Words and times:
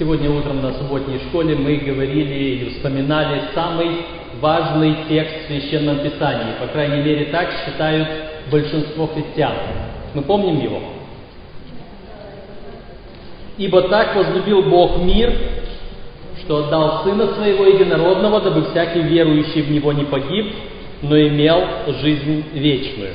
Сегодня 0.00 0.30
утром 0.30 0.62
на 0.62 0.72
субботней 0.72 1.20
школе 1.28 1.54
мы 1.54 1.76
говорили 1.76 2.32
и 2.32 2.70
вспоминали 2.70 3.42
самый 3.54 3.98
важный 4.40 4.96
текст 5.06 5.42
в 5.42 5.46
Священном 5.48 5.98
Писании. 5.98 6.54
По 6.58 6.68
крайней 6.68 7.02
мере, 7.02 7.26
так 7.26 7.50
считают 7.62 8.08
большинство 8.50 9.08
христиан. 9.08 9.52
Мы 10.14 10.22
помним 10.22 10.58
его? 10.58 10.80
Ибо 13.58 13.82
так 13.90 14.16
возлюбил 14.16 14.62
Бог 14.62 15.02
мир, 15.02 15.34
что 16.38 16.64
отдал 16.64 17.04
Сына 17.04 17.34
Своего 17.34 17.66
Единородного, 17.66 18.40
дабы 18.40 18.70
всякий 18.70 19.02
верующий 19.02 19.60
в 19.60 19.70
Него 19.70 19.92
не 19.92 20.04
погиб, 20.04 20.54
но 21.02 21.20
имел 21.20 21.62
жизнь 22.00 22.42
вечную. 22.54 23.12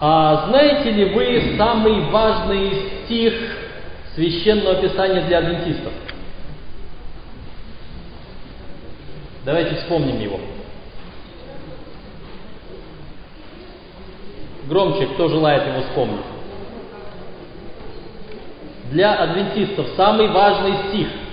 А 0.00 0.46
знаете 0.48 0.90
ли 0.90 1.04
вы 1.12 1.54
самый 1.58 2.00
важный 2.10 2.70
стих 3.04 3.34
Священного 4.14 4.80
Писания 4.80 5.26
для 5.26 5.38
адвентистов? 5.38 5.92
Давайте 9.44 9.74
вспомним 9.76 10.20
его. 10.20 10.38
Громче, 14.68 15.06
кто 15.06 15.28
желает 15.28 15.66
его 15.66 15.82
вспомнить. 15.82 16.24
Для 18.92 19.14
адвентистов 19.14 19.88
самый 19.96 20.28
важный 20.28 20.88
стих– 20.88 21.08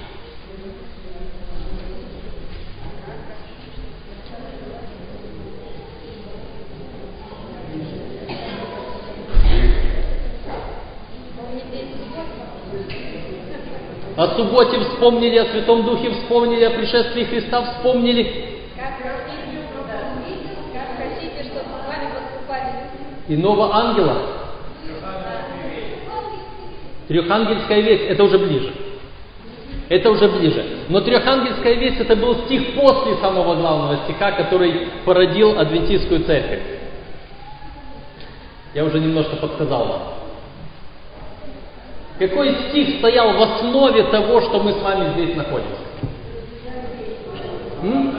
О 14.22 14.28
субботе 14.42 14.80
вспомнили, 14.80 15.38
о 15.38 15.46
Святом 15.46 15.84
Духе 15.84 16.10
вспомнили, 16.12 16.64
о 16.64 16.72
пришествии 16.72 17.24
Христа 17.24 17.62
вспомнили. 17.64 18.60
Иного 23.28 23.76
ангела. 23.76 24.18
Трехангельская 27.08 27.82
весть, 27.82 28.04
это 28.04 28.24
уже 28.24 28.38
ближе. 28.38 28.74
Это 29.90 30.10
уже 30.10 30.28
ближе. 30.30 30.66
Но 30.90 31.02
трехангельская 31.02 31.74
весть 31.74 32.00
это 32.00 32.16
был 32.16 32.36
стих 32.46 32.76
после 32.76 33.16
самого 33.18 33.56
главного 33.56 34.00
стиха, 34.06 34.32
который 34.32 34.88
породил 35.06 35.60
адвентистскую 35.60 36.24
церковь. 36.24 36.62
Я 38.74 38.86
уже 38.86 39.00
немножко 39.00 39.36
подсказал 39.36 39.86
вам. 39.86 40.21
Какой 42.22 42.56
стих 42.70 43.00
стоял 43.00 43.34
в 43.34 43.42
основе 43.42 44.04
того, 44.04 44.42
что 44.42 44.60
мы 44.62 44.74
с 44.74 44.82
вами 44.84 45.12
здесь 45.14 45.36
находимся? 45.36 45.82
М? 47.82 48.16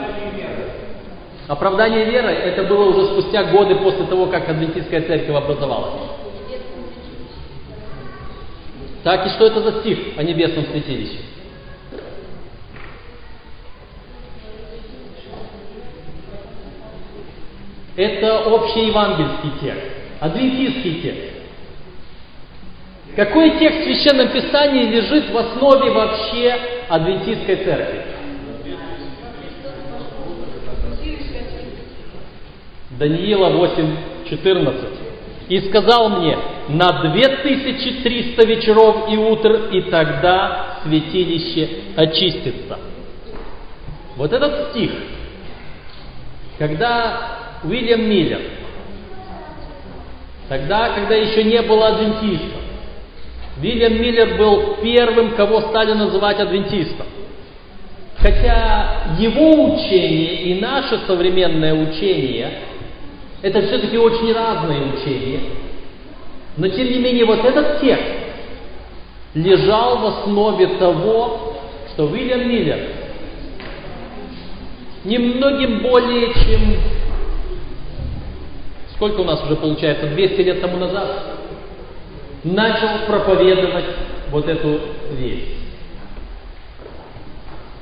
Оправдание 1.47 2.03
веры 2.03 2.27
это 2.27 2.65
было 2.65 2.89
уже 2.89 3.05
спустя 3.13 3.45
годы 3.45 3.75
после 3.75 4.05
того, 4.07 4.25
как 4.25 4.49
адвентистская 4.49 5.03
церковь 5.03 5.33
образовалась. 5.33 6.01
Так, 9.05 9.25
и 9.25 9.29
что 9.29 9.45
это 9.47 9.61
за 9.61 9.79
стих 9.79 9.99
о 10.17 10.23
небесном 10.23 10.65
святилище? 10.65 11.19
Это 17.95 18.49
общий 18.49 18.87
евангельский 18.87 19.51
текст, 19.61 19.87
адвентистский 20.19 21.01
текст. 21.01 21.32
Какой 23.15 23.59
текст 23.59 23.81
в 23.81 23.83
Священном 23.83 24.29
Писании 24.29 24.85
лежит 24.85 25.29
в 25.29 25.37
основе 25.37 25.91
вообще 25.91 26.57
адвентистской 26.89 27.57
церкви? 27.57 28.01
Даниила 32.97 33.49
8:14. 33.49 34.99
И 35.49 35.59
сказал 35.69 36.09
мне, 36.09 36.37
на 36.69 37.03
2300 37.11 38.47
вечеров 38.47 39.11
и 39.11 39.17
утр, 39.17 39.69
и 39.71 39.81
тогда 39.81 40.79
святилище 40.83 41.69
очистится. 41.95 42.79
Вот 44.15 44.31
этот 44.31 44.71
стих, 44.71 44.91
когда 46.57 47.59
Уильям 47.63 48.09
Миллер, 48.09 48.41
тогда, 50.49 50.89
когда 50.95 51.15
еще 51.15 51.43
не 51.43 51.61
было 51.61 51.89
адвентистов, 51.89 52.62
Вильям 53.57 54.01
Миллер 54.01 54.37
был 54.37 54.77
первым, 54.81 55.35
кого 55.35 55.61
стали 55.61 55.93
называть 55.93 56.39
адвентистом. 56.39 57.05
Хотя 58.17 59.15
его 59.19 59.73
учение 59.73 60.43
и 60.43 60.59
наше 60.59 60.99
современное 61.05 61.73
учение– 61.73 62.51
это 63.41 63.61
все-таки 63.61 63.97
очень 63.97 64.33
разные 64.33 64.93
учения. 64.93 65.39
Но 66.55 66.67
тем 66.67 66.87
не 66.87 66.99
менее 66.99 67.25
вот 67.25 67.43
этот 67.43 67.81
текст 67.81 68.13
лежал 69.33 69.97
в 69.97 70.05
основе 70.05 70.67
того, 70.77 71.57
что 71.89 72.05
Уильям 72.05 72.47
Миллер 72.47 72.79
немногим 75.03 75.79
более 75.79 76.33
чем 76.33 76.77
сколько 78.95 79.19
у 79.19 79.25
нас 79.25 79.43
уже 79.43 79.57
получается, 79.57 80.07
200 80.07 80.41
лет 80.41 80.61
тому 80.61 80.77
назад, 80.77 81.42
начал 82.43 83.05
проповедовать 83.07 83.85
вот 84.29 84.47
эту 84.47 84.79
весть. 85.11 85.63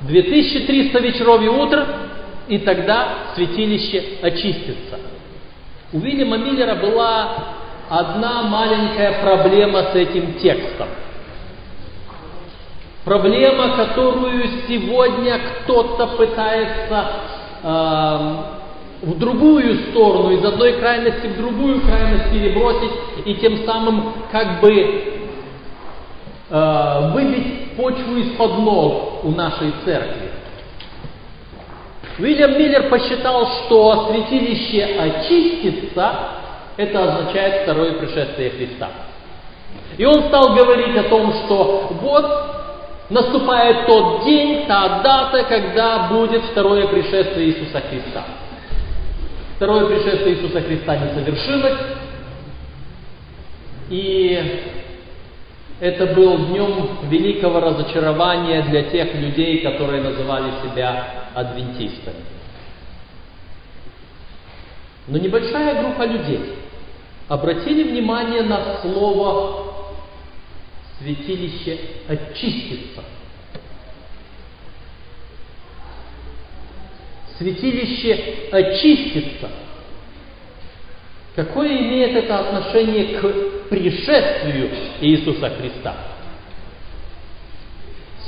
2300 0.02 0.98
вечеров 1.00 1.42
и 1.42 1.48
утр, 1.48 1.86
и 2.48 2.58
тогда 2.58 3.08
святилище 3.34 4.18
очистится. 4.22 4.98
У 5.92 5.98
Вильяма 5.98 6.38
Миллера 6.38 6.74
была 6.74 7.54
одна 7.88 8.42
маленькая 8.42 9.22
проблема 9.22 9.90
с 9.92 9.94
этим 9.94 10.34
текстом. 10.34 10.88
Проблема, 13.04 13.76
которую 13.76 14.44
сегодня 14.68 15.40
кто-то 15.64 16.06
пытается 16.08 17.12
э, 17.62 18.61
в 19.02 19.18
другую 19.18 19.90
сторону, 19.90 20.30
из 20.30 20.44
одной 20.44 20.74
крайности 20.74 21.26
в 21.26 21.36
другую 21.36 21.80
крайность 21.80 22.30
перебросить 22.30 22.92
и 23.24 23.34
тем 23.34 23.66
самым 23.66 24.12
как 24.30 24.60
бы 24.60 24.70
э, 26.48 27.10
выбить 27.12 27.72
почву 27.76 28.16
из-под 28.18 28.58
ног 28.58 29.24
у 29.24 29.30
нашей 29.30 29.72
церкви. 29.84 30.30
Уильям 32.18 32.52
Миллер 32.52 32.88
посчитал, 32.90 33.46
что 33.46 34.10
святилище 34.12 34.84
очистится, 34.84 36.12
это 36.76 37.02
означает 37.02 37.62
второе 37.62 37.94
пришествие 37.94 38.50
Христа. 38.50 38.88
И 39.98 40.04
он 40.04 40.28
стал 40.28 40.54
говорить 40.54 40.96
о 40.96 41.04
том, 41.04 41.32
что 41.44 41.90
вот 42.00 42.26
наступает 43.10 43.86
тот 43.86 44.24
день, 44.24 44.66
та 44.66 45.00
дата, 45.02 45.42
когда 45.44 46.08
будет 46.10 46.44
второе 46.44 46.86
пришествие 46.86 47.48
Иисуса 47.48 47.82
Христа. 47.90 48.22
Второе 49.62 49.86
пришествие 49.86 50.34
Иисуса 50.34 50.60
Христа 50.60 50.96
не 50.96 51.14
совершилось, 51.14 51.78
и 53.90 54.60
это 55.78 56.06
был 56.16 56.48
днем 56.48 56.98
великого 57.08 57.60
разочарования 57.60 58.62
для 58.62 58.90
тех 58.90 59.14
людей, 59.14 59.60
которые 59.60 60.02
называли 60.02 60.50
себя 60.64 61.28
адвентистами. 61.32 62.24
Но 65.06 65.18
небольшая 65.18 65.80
группа 65.80 66.06
людей 66.06 66.54
обратили 67.28 67.84
внимание 67.84 68.42
на 68.42 68.80
слово 68.82 69.74
«святилище 70.98 71.78
очистится». 72.08 73.04
Святилище 77.42 78.18
очистится. 78.50 79.48
Какое 81.34 81.68
имеет 81.68 82.14
это 82.16 82.38
отношение 82.38 83.18
к 83.18 83.68
пришествию 83.68 84.70
Иисуса 85.00 85.50
Христа? 85.50 85.94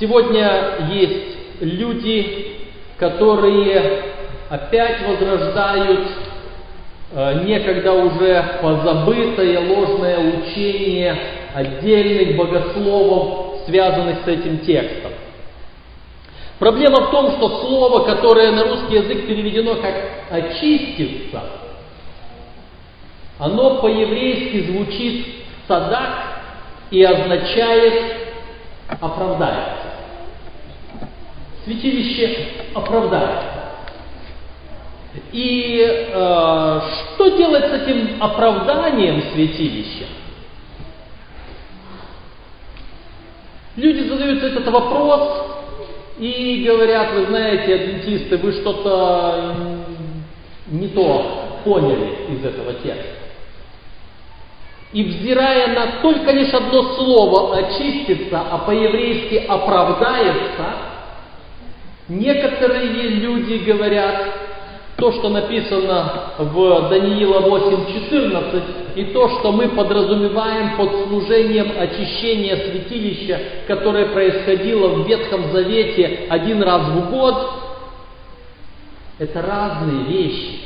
Сегодня 0.00 0.88
есть 0.90 1.36
люди, 1.60 2.56
которые 2.98 4.02
опять 4.48 5.06
возрождают 5.06 6.08
э, 7.12 7.44
некогда 7.44 7.92
уже 7.92 8.58
позабытое 8.60 9.60
ложное 9.60 10.18
учение 10.18 11.16
отдельных 11.54 12.36
богословов, 12.36 13.64
связанных 13.66 14.24
с 14.24 14.28
этим 14.28 14.58
текстом. 14.60 15.12
Проблема 16.64 17.08
в 17.08 17.10
том, 17.10 17.30
что 17.32 17.60
слово, 17.60 18.04
которое 18.04 18.50
на 18.52 18.64
русский 18.64 18.94
язык 18.94 19.26
переведено 19.26 19.74
как 19.74 19.94
«очиститься», 20.30 21.42
оно 23.38 23.82
по-еврейски 23.82 24.72
звучит 24.72 25.26
«садак» 25.68 26.38
и 26.90 27.02
означает 27.02 28.16
оправдается. 28.88 29.88
Святилище 31.66 32.48
оправдается. 32.74 33.64
И 35.32 35.84
э, 35.86 36.80
что 37.14 37.28
делать 37.36 37.66
с 37.66 37.72
этим 37.74 38.22
оправданием 38.22 39.22
святилища? 39.34 40.06
Люди 43.76 44.08
задают 44.08 44.42
этот 44.42 44.66
вопрос 44.68 45.43
и 46.18 46.64
говорят, 46.66 47.12
вы 47.14 47.26
знаете, 47.26 47.74
адвентисты, 47.74 48.36
вы 48.38 48.52
что-то 48.52 49.54
не 50.68 50.88
то 50.88 51.60
поняли 51.64 52.16
из 52.28 52.44
этого 52.44 52.74
текста. 52.74 53.14
И 54.92 55.02
взирая 55.02 55.74
на 55.74 56.02
только 56.02 56.30
лишь 56.30 56.54
одно 56.54 56.94
слово 56.94 57.56
«очистится», 57.58 58.40
а 58.48 58.58
по-еврейски 58.58 59.44
«оправдается», 59.48 60.66
некоторые 62.08 63.08
люди 63.08 63.64
говорят, 63.64 64.43
то, 64.96 65.10
что 65.12 65.28
написано 65.28 66.34
в 66.38 66.88
Даниила 66.88 67.40
8.14, 67.40 68.62
и 68.94 69.04
то, 69.06 69.28
что 69.28 69.50
мы 69.50 69.68
подразумеваем 69.70 70.76
под 70.76 71.08
служением 71.08 71.72
очищения 71.78 72.56
святилища, 72.56 73.40
которое 73.66 74.06
происходило 74.06 74.88
в 74.88 75.08
Ветхом 75.08 75.50
Завете 75.50 76.26
один 76.28 76.62
раз 76.62 76.82
в 76.88 77.10
год, 77.10 77.50
это 79.18 79.42
разные 79.42 80.04
вещи. 80.04 80.60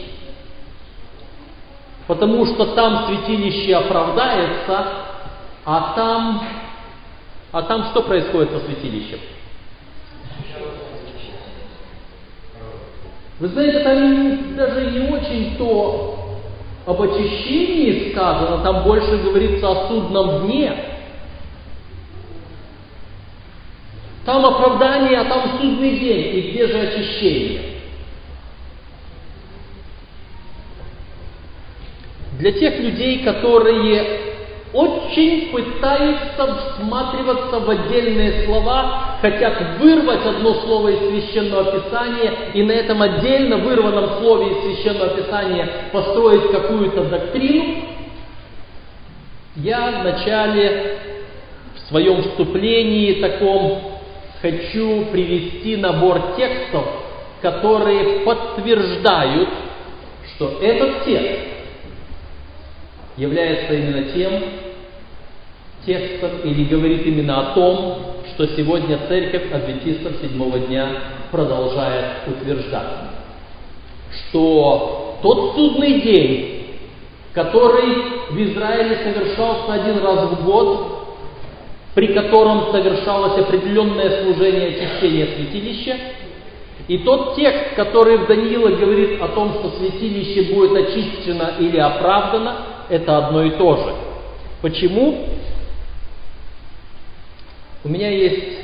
Потому 2.06 2.44
что 2.46 2.66
там 2.74 3.06
святилище 3.06 3.74
оправдается, 3.76 4.86
а 5.64 5.92
там, 5.94 6.42
а 7.52 7.62
там 7.62 7.84
что 7.90 8.02
происходит 8.02 8.50
со 8.50 8.60
святилищем? 8.60 9.18
Вы 13.40 13.48
знаете, 13.48 13.80
там 13.80 14.56
даже 14.56 14.90
не 14.90 15.10
очень 15.10 15.56
то 15.56 16.38
об 16.86 17.00
очищении 17.02 18.10
сказано, 18.10 18.64
там 18.64 18.82
больше 18.82 19.18
говорится 19.18 19.68
о 19.70 19.88
судном 19.88 20.46
дне. 20.46 20.74
Там 24.24 24.44
оправдание, 24.44 25.20
а 25.20 25.24
там 25.24 25.58
судный 25.60 25.98
день. 25.98 26.36
И 26.36 26.50
где 26.50 26.66
же 26.66 26.80
очищение? 26.80 27.60
Для 32.38 32.52
тех 32.52 32.78
людей, 32.78 33.24
которые 33.24 34.27
очень 34.72 35.50
пытаются 35.50 36.74
всматриваться 36.76 37.60
в 37.60 37.70
отдельные 37.70 38.44
слова, 38.44 39.16
хотят 39.22 39.54
вырвать 39.80 40.26
одно 40.26 40.54
слово 40.54 40.88
из 40.88 40.98
священного 41.08 41.80
писания 41.80 42.32
и 42.52 42.62
на 42.62 42.72
этом 42.72 43.00
отдельно 43.00 43.56
вырванном 43.58 44.20
слове 44.20 44.52
из 44.52 44.62
священного 44.64 45.16
писания 45.16 45.68
построить 45.92 46.50
какую-то 46.50 47.04
доктрину. 47.04 47.84
Я 49.56 50.00
в 50.00 50.04
начале 50.04 50.98
в 51.74 51.88
своем 51.88 52.22
вступлении 52.22 53.20
таком 53.20 53.80
хочу 54.42 55.06
привести 55.06 55.76
набор 55.76 56.34
текстов, 56.36 56.84
которые 57.40 58.20
подтверждают, 58.20 59.48
что 60.34 60.58
этот 60.60 61.04
текст 61.04 61.57
является 63.18 63.74
именно 63.74 64.12
тем 64.12 64.32
текстом 65.84 66.30
или 66.44 66.64
говорит 66.64 67.04
именно 67.04 67.40
о 67.40 67.54
том, 67.54 67.98
что 68.34 68.46
сегодня 68.56 68.98
церковь 69.08 69.52
адвентистов 69.52 70.12
седьмого 70.22 70.58
дня 70.60 70.88
продолжает 71.30 72.28
утверждать, 72.28 73.10
что 74.12 75.18
тот 75.22 75.54
судный 75.56 76.00
день, 76.00 76.66
который 77.32 78.30
в 78.30 78.38
Израиле 78.38 78.98
совершался 79.02 79.72
один 79.72 79.98
раз 79.98 80.30
в 80.30 80.44
год, 80.44 80.94
при 81.94 82.08
котором 82.08 82.70
совершалось 82.70 83.38
определенное 83.38 84.22
служение 84.22 84.68
очищения 84.68 85.26
святилища, 85.34 85.96
и 86.86 86.98
тот 86.98 87.34
текст, 87.34 87.74
который 87.74 88.18
в 88.18 88.26
Даниила 88.26 88.68
говорит 88.68 89.20
о 89.20 89.28
том, 89.28 89.54
что 89.54 89.70
святилище 89.78 90.54
будет 90.54 90.74
очищено 90.76 91.54
или 91.58 91.76
оправдано, 91.78 92.67
это 92.88 93.18
одно 93.18 93.44
и 93.44 93.50
то 93.50 93.76
же. 93.76 93.94
Почему? 94.62 95.28
У 97.84 97.88
меня 97.88 98.10
есть 98.10 98.58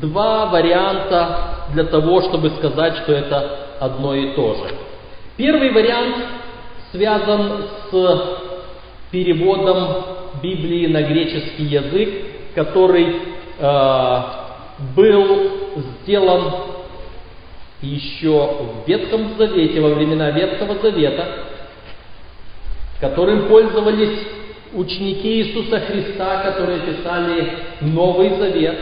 два 0.00 0.46
варианта 0.46 1.66
для 1.72 1.84
того, 1.84 2.22
чтобы 2.22 2.50
сказать, 2.50 2.96
что 2.98 3.12
это 3.12 3.76
одно 3.80 4.14
и 4.14 4.34
то 4.34 4.54
же. 4.54 4.74
Первый 5.36 5.72
вариант 5.72 6.16
связан 6.90 7.64
с 7.90 8.38
переводом 9.10 10.04
Библии 10.42 10.86
на 10.86 11.02
греческий 11.02 11.64
язык, 11.64 12.08
который 12.54 13.16
э, 13.58 14.22
был 14.94 15.40
сделан 16.02 16.52
еще 17.82 18.28
в 18.28 18.88
Ветхом 18.88 19.36
Завете, 19.38 19.80
во 19.80 19.90
времена 19.90 20.30
Ветхого 20.30 20.74
Завета, 20.82 21.26
которым 23.00 23.48
пользовались 23.48 24.18
ученики 24.72 25.42
Иисуса 25.42 25.80
Христа, 25.80 26.42
которые 26.42 26.80
писали 26.80 27.52
Новый 27.80 28.36
Завет. 28.36 28.78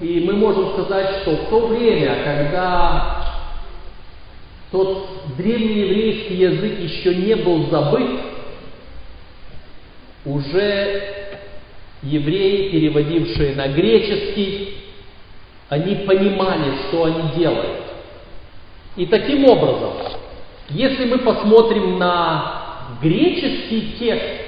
И 0.00 0.20
мы 0.20 0.34
можем 0.34 0.72
сказать, 0.72 1.22
что 1.22 1.32
в 1.32 1.50
то 1.50 1.66
время, 1.66 2.22
когда 2.24 3.26
тот 4.70 5.08
древнееврейский 5.36 6.36
язык 6.36 6.78
еще 6.80 7.14
не 7.14 7.34
был 7.34 7.68
забыт, 7.70 8.20
уже 10.24 11.02
евреи, 12.02 12.70
переводившие 12.70 13.54
на 13.56 13.68
греческий, 13.68 14.76
они 15.68 15.96
понимали, 16.06 16.72
что 16.88 17.04
они 17.04 17.36
делают. 17.36 17.82
И 18.96 19.06
таким 19.06 19.44
образом, 19.44 19.92
если 20.70 21.04
мы 21.06 21.18
посмотрим 21.18 21.98
на 21.98 22.78
греческий 23.02 23.94
текст 23.98 24.40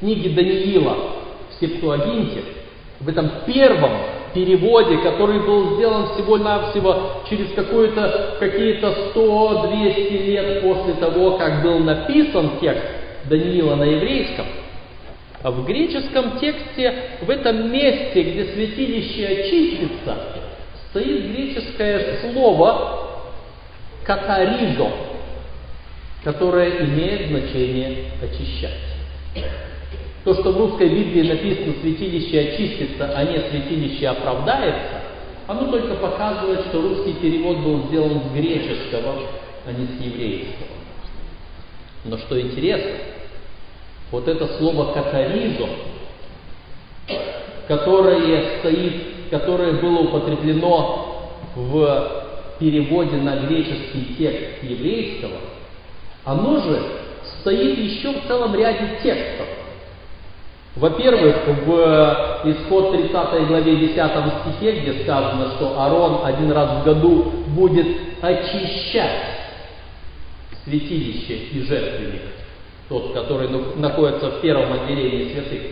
книги 0.00 0.28
Даниила 0.28 0.96
в 1.50 1.60
Септуагинте, 1.60 2.42
в 3.00 3.08
этом 3.08 3.30
первом 3.46 3.92
переводе, 4.34 4.98
который 4.98 5.40
был 5.40 5.76
сделан 5.76 6.14
всего-навсего 6.14 7.22
через 7.28 7.48
какие-то 7.52 9.12
100-200 9.14 10.26
лет 10.26 10.62
после 10.62 10.94
того, 10.94 11.36
как 11.38 11.62
был 11.62 11.78
написан 11.80 12.58
текст 12.60 12.84
Даниила 13.24 13.76
на 13.76 13.84
еврейском, 13.84 14.46
в 15.42 15.64
греческом 15.64 16.38
тексте, 16.38 16.94
в 17.20 17.30
этом 17.30 17.70
месте, 17.70 18.22
где 18.22 18.44
святилище 18.46 19.26
очистится, 19.26 20.16
стоит 20.90 21.32
греческое 21.32 22.18
слово 22.22 23.11
катаризо, 24.04 24.90
которое 26.24 26.84
имеет 26.84 27.28
значение 27.28 28.12
очищать. 28.22 28.92
То, 30.24 30.34
что 30.34 30.52
в 30.52 30.56
русской 30.56 30.88
Библии 30.88 31.28
написано 31.28 31.74
«святилище 31.80 32.52
очистится», 32.52 33.12
а 33.16 33.24
не 33.24 33.38
«святилище 33.38 34.06
оправдается», 34.06 35.02
оно 35.48 35.70
только 35.70 35.94
показывает, 35.94 36.60
что 36.68 36.80
русский 36.80 37.14
перевод 37.14 37.58
был 37.58 37.88
сделан 37.88 38.22
с 38.22 38.32
греческого, 38.32 39.14
а 39.66 39.72
не 39.72 39.86
с 39.86 40.00
еврейского. 40.00 40.68
Но 42.04 42.18
что 42.18 42.40
интересно, 42.40 42.92
вот 44.12 44.28
это 44.28 44.46
слово 44.58 44.92
«катаризо», 44.92 45.68
которое 47.66 48.58
стоит, 48.60 49.02
которое 49.30 49.72
было 49.72 50.00
употреблено 50.00 51.30
в 51.56 52.21
переводе 52.62 53.16
на 53.16 53.36
греческий 53.36 54.14
текст 54.16 54.62
еврейского, 54.62 55.38
оно 56.24 56.60
же 56.60 56.80
стоит 57.40 57.76
еще 57.76 58.12
в 58.12 58.26
целом 58.28 58.54
ряде 58.54 58.98
текстов. 59.02 59.46
Во-первых, 60.76 61.36
в 61.66 62.42
исход 62.44 62.92
30 62.92 63.46
главе 63.48 63.76
10 63.76 63.94
стихе, 63.94 64.80
где 64.80 65.02
сказано, 65.02 65.50
что 65.56 65.78
Арон 65.78 66.24
один 66.24 66.52
раз 66.52 66.80
в 66.80 66.84
году 66.84 67.32
будет 67.48 67.86
очищать 68.22 69.32
святилище 70.64 71.34
и 71.52 71.62
жертвенник, 71.62 72.22
тот, 72.88 73.12
который 73.12 73.48
находится 73.76 74.30
в 74.30 74.40
первом 74.40 74.72
отделении 74.72 75.34
святых. 75.34 75.62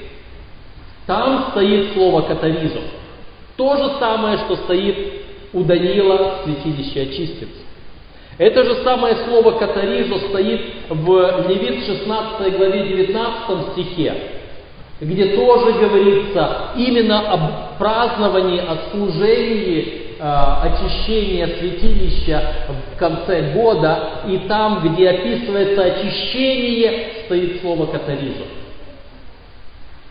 Там 1.06 1.50
стоит 1.52 1.94
слово 1.94 2.22
катаризм. 2.22 2.80
То 3.56 3.76
же 3.76 3.98
самое, 3.98 4.38
что 4.38 4.56
стоит 4.56 5.29
у 5.52 5.64
Даниила 5.64 6.40
святилище 6.44 7.02
очистится. 7.02 7.60
Это 8.38 8.64
же 8.64 8.76
самое 8.84 9.16
слово 9.28 9.58
«катаризо» 9.58 10.18
стоит 10.30 10.62
в 10.88 11.48
Левит 11.48 11.84
16 11.84 12.56
главе 12.56 12.88
19 12.88 13.72
стихе, 13.72 14.14
где 15.00 15.36
тоже 15.36 15.72
говорится 15.72 16.70
именно 16.76 17.32
об 17.32 17.78
праздновании, 17.78 18.60
о 18.60 18.90
служении 18.90 20.16
э, 20.18 20.22
очищения 20.22 21.48
святилища 21.58 22.42
в 22.94 22.98
конце 22.98 23.52
года, 23.52 24.22
и 24.26 24.38
там, 24.48 24.88
где 24.88 25.10
описывается 25.10 25.84
очищение, 25.84 27.24
стоит 27.26 27.60
слово 27.60 27.86
катаризу. 27.86 28.44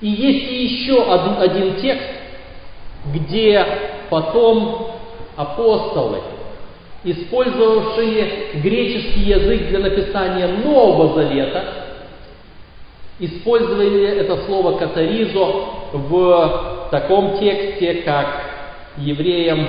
И 0.02 0.08
есть 0.08 0.72
еще 0.72 1.04
один 1.04 1.82
текст, 1.82 2.10
где 3.12 3.66
потом 4.10 4.99
апостолы, 5.40 6.18
использовавшие 7.06 8.60
греческий 8.62 9.22
язык 9.22 9.70
для 9.70 9.80
написания 9.80 10.48
Нового 10.48 11.14
Завета, 11.16 11.64
использовали 13.20 14.06
это 14.18 14.36
слово 14.46 14.78
катаризо 14.78 15.46
в 15.94 16.88
таком 16.92 17.40
тексте, 17.40 18.02
как 18.06 18.28
Евреям 18.98 19.66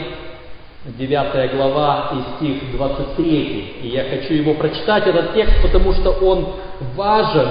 9 0.87 1.55
глава 1.55 2.15
и 2.15 2.45
стих 2.45 2.73
23. 2.73 3.75
И 3.83 3.89
я 3.91 4.05
хочу 4.11 4.35
его 4.35 4.55
прочитать, 4.55 5.07
этот 5.07 5.35
текст, 5.35 5.55
потому 5.63 5.93
что 5.93 6.11
он 6.11 6.49
важен, 6.97 7.49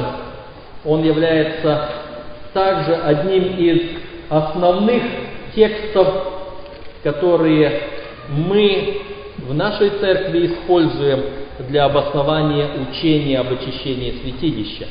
он 0.83 1.03
является 1.03 1.89
также 2.53 2.95
одним 2.95 3.55
из 3.55 3.79
основных 4.29 5.03
текстов, 5.55 6.07
которые 7.01 7.98
мы 8.29 9.01
в 9.37 9.53
нашей 9.53 9.89
церкви 9.99 10.47
используем 10.47 11.23
для 11.67 11.85
обоснования 11.85 12.69
учения 12.89 13.39
об 13.39 13.51
очищении 13.51 14.15
святилища. 14.21 14.87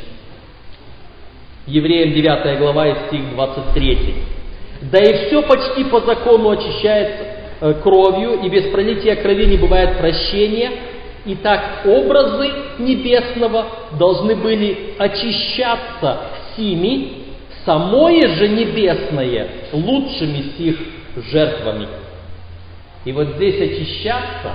Евреям 1.67 2.13
9 2.13 2.59
глава 2.59 2.89
и 2.89 2.95
стих 3.07 3.31
23. 3.35 4.15
«Да 4.91 4.99
и 4.99 5.27
все 5.27 5.43
почти 5.43 5.85
по 5.85 6.01
закону 6.01 6.51
очищается 6.51 7.25
э, 7.61 7.75
кровью, 7.83 8.41
и 8.43 8.49
без 8.49 8.71
пролития 8.71 9.17
крови 9.17 9.47
не 9.47 9.57
бывает 9.57 9.99
прощения, 9.99 10.71
и 11.27 11.35
так 11.35 11.83
образы 11.85 12.51
небесного 12.79 13.67
должны 13.99 14.37
были 14.37 14.95
очищаться 14.99 16.21
сими, 16.57 17.25
самое 17.67 18.29
же 18.29 18.49
небесное 18.49 19.49
лучшими 19.73 20.45
сих 20.57 20.79
жертвами. 21.31 21.89
И 23.05 23.13
вот 23.13 23.37
здесь 23.37 23.61
очищаться 23.61 24.53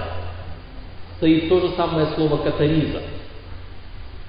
стоит 1.18 1.50
то 1.50 1.60
же 1.62 1.70
самое 1.76 2.08
слово 2.16 2.38
катариза. 2.38 3.02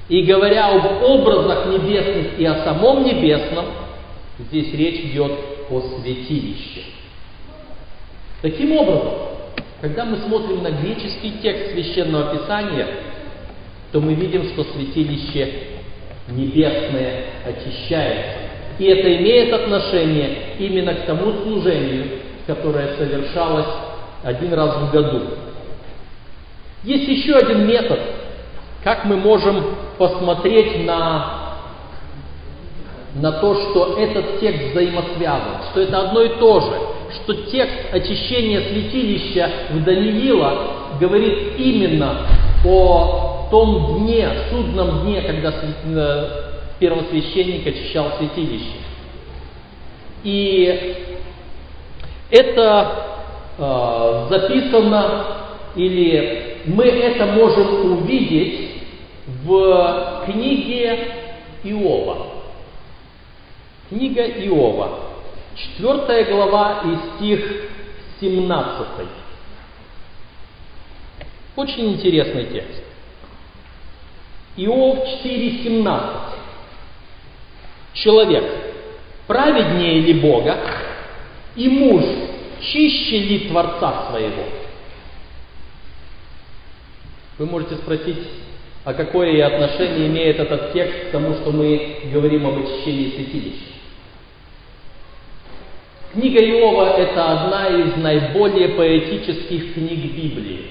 И 0.08 0.22
говоря 0.22 0.68
об 0.68 1.02
образах 1.02 1.66
небесных 1.66 2.38
и 2.38 2.44
о 2.44 2.62
самом 2.64 3.04
небесном, 3.04 3.66
здесь 4.38 4.72
речь 4.74 5.00
идет 5.06 5.32
о 5.70 5.80
святилище. 5.80 6.82
Таким 8.42 8.72
образом, 8.72 9.14
когда 9.80 10.04
мы 10.04 10.18
смотрим 10.18 10.62
на 10.62 10.70
греческий 10.70 11.34
текст 11.42 11.72
священного 11.72 12.36
писания, 12.36 12.86
то 13.92 14.00
мы 14.00 14.14
видим, 14.14 14.44
что 14.50 14.64
святилище 14.64 15.50
небесное 16.28 17.24
очищается. 17.46 18.38
И 18.78 18.84
это 18.84 19.16
имеет 19.16 19.52
отношение 19.52 20.56
именно 20.58 20.94
к 20.94 21.06
тому 21.06 21.32
служению, 21.42 22.06
которое 22.46 22.96
совершалось 22.96 23.66
один 24.24 24.54
раз 24.54 24.76
в 24.76 24.90
году. 24.90 25.22
Есть 26.82 27.08
еще 27.08 27.34
один 27.34 27.66
метод, 27.66 28.00
как 28.82 29.04
мы 29.04 29.16
можем 29.16 29.64
посмотреть 29.98 30.84
на, 30.84 31.56
на 33.14 33.32
то, 33.32 33.54
что 33.54 33.96
этот 33.98 34.40
текст 34.40 34.72
взаимосвязан, 34.72 35.62
что 35.70 35.80
это 35.80 36.00
одно 36.00 36.22
и 36.22 36.38
то 36.38 36.60
же, 36.60 36.72
что 37.14 37.34
текст 37.50 37.92
очищения 37.92 38.60
святилища 38.60 39.50
в 39.70 39.84
Даниила 39.84 40.98
говорит 41.00 41.58
именно 41.58 42.26
о 42.66 43.48
том 43.50 43.98
дне, 44.00 44.28
судном 44.50 45.02
дне, 45.02 45.22
когда 45.22 45.52
э, 45.52 46.28
первосвященник 46.78 47.66
очищал 47.66 48.12
святилище. 48.18 48.78
И 50.22 50.96
это 52.30 53.13
э, 53.58 54.26
записано, 54.30 55.26
или 55.76 56.62
мы 56.66 56.84
это 56.84 57.26
можем 57.26 57.92
увидеть 57.92 58.82
в 59.44 60.22
книге 60.26 61.12
Иова. 61.64 62.28
Книга 63.88 64.22
Иова, 64.22 65.00
4 65.78 66.24
глава 66.32 66.82
и 66.84 67.16
стих 67.16 67.70
17. 68.20 68.86
Очень 71.56 71.92
интересный 71.92 72.46
текст. 72.46 72.82
Иов 74.56 74.98
4.17. 75.24 76.00
Человек 77.94 78.44
праведнее 79.26 80.00
ли 80.00 80.14
Бога, 80.14 80.58
и 81.56 81.68
муж 81.68 82.04
чище 82.72 83.18
ли 83.18 83.38
Творца 83.48 84.06
своего? 84.10 84.44
Вы 87.38 87.46
можете 87.46 87.76
спросить, 87.76 88.18
а 88.84 88.92
какое 88.94 89.44
отношение 89.44 90.08
имеет 90.08 90.38
этот 90.38 90.72
текст 90.72 91.08
к 91.08 91.10
тому, 91.10 91.34
что 91.34 91.50
мы 91.50 92.10
говорим 92.12 92.46
об 92.46 92.58
очищении 92.58 93.10
святилища? 93.10 93.74
Книга 96.12 96.40
Иова– 96.40 96.96
это 96.96 97.32
одна 97.32 97.66
из 97.68 97.96
наиболее 97.96 98.68
поэтических 98.68 99.74
книг 99.74 100.14
Библии. 100.14 100.70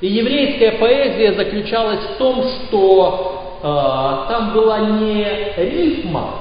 И 0.00 0.08
еврейская 0.08 0.72
поэзия 0.72 1.34
заключалась 1.34 2.00
в 2.00 2.16
том, 2.16 2.42
что 2.42 3.60
э, 3.62 4.32
там 4.32 4.52
была 4.52 4.80
не 4.80 5.24
рифма, 5.56 6.34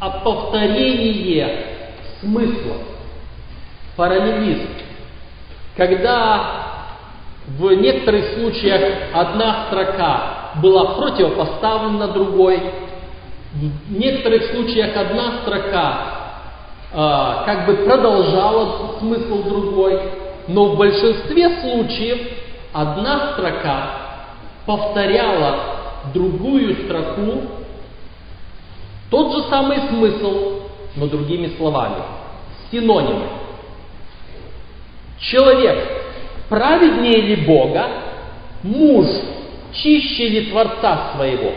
а 0.00 0.10
повторение 0.10 1.66
смысла 2.20 2.95
параллелизм. 3.96 4.68
Когда 5.76 6.66
в 7.58 7.72
некоторых 7.72 8.34
случаях 8.34 9.10
одна 9.12 9.66
строка 9.66 10.50
была 10.62 10.96
противопоставлена 10.96 12.08
другой, 12.08 12.60
в 13.52 13.98
некоторых 13.98 14.50
случаях 14.50 14.96
одна 14.96 15.42
строка 15.42 15.98
э, 16.92 17.44
как 17.46 17.66
бы 17.66 17.74
продолжала 17.84 18.98
смысл 18.98 19.44
другой, 19.44 20.00
но 20.48 20.66
в 20.66 20.76
большинстве 20.76 21.60
случаев 21.60 22.18
одна 22.72 23.32
строка 23.32 23.90
повторяла 24.66 25.56
другую 26.12 26.84
строку, 26.84 27.42
тот 29.10 29.32
же 29.32 29.48
самый 29.48 29.80
смысл, 29.88 30.62
но 30.96 31.06
другими 31.06 31.54
словами, 31.56 32.02
синонимы. 32.70 33.45
Человек 35.20 35.78
праведнее 36.48 37.20
ли 37.20 37.36
Бога, 37.36 37.86
муж 38.62 39.06
чище 39.72 40.28
ли 40.28 40.46
Творца 40.46 41.12
своего? 41.16 41.52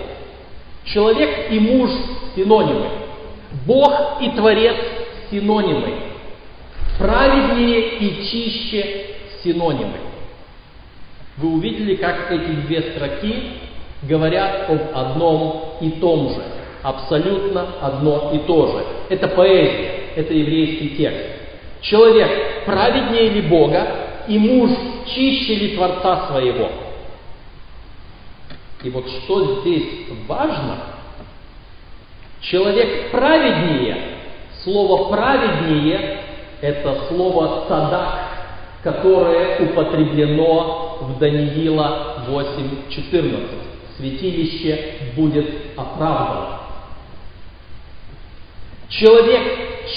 Человек 0.86 1.52
и 1.52 1.60
муж 1.60 1.92
синонимы. 2.36 2.88
Бог 3.66 4.22
и 4.22 4.30
Творец 4.32 4.76
синонимы. 5.30 5.94
Праведнее 6.98 7.98
и 8.00 8.26
чище 8.30 9.06
синонимы. 9.44 9.98
Вы 11.38 11.54
увидели, 11.54 11.96
как 11.96 12.32
эти 12.32 12.52
две 12.68 12.82
строки 12.82 13.54
говорят 14.04 14.70
об 14.70 14.82
одном 14.94 15.76
и 15.82 15.92
том 15.92 16.30
же. 16.30 16.42
Абсолютно 16.84 17.68
одно 17.82 18.32
и 18.34 18.40
то 18.40 18.68
же. 18.68 18.86
Это 19.10 19.28
поэзия, 19.30 19.92
это 20.16 20.34
еврейский 20.34 20.96
текст. 20.98 21.26
Человек 21.82 22.30
праведнее 22.70 23.30
ли 23.30 23.42
Бога, 23.42 23.88
и 24.28 24.38
муж 24.38 24.70
чище 25.08 25.56
ли 25.56 25.76
Творца 25.76 26.28
своего? 26.28 26.70
И 28.84 28.90
вот 28.92 29.10
что 29.10 29.62
здесь 29.62 30.08
важно, 30.28 30.78
человек 32.42 33.12
праведнее, 33.12 33.98
слово 34.64 35.10
праведнее– 35.10 36.20
это 36.62 37.08
слово 37.10 37.66
садак, 37.68 38.20
которое 38.84 39.60
употреблено 39.60 41.00
в 41.02 41.20
Даниила 41.20 42.26
8.14. 42.30 43.48
Святилище 43.98 44.94
будет 45.16 45.50
оправдано. 45.76 46.60
Человек 48.90 49.42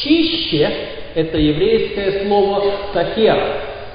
чище– 0.02 0.88
это 1.14 1.38
еврейское 1.38 2.24
слово 2.26 2.62
«тахер», 2.92 3.38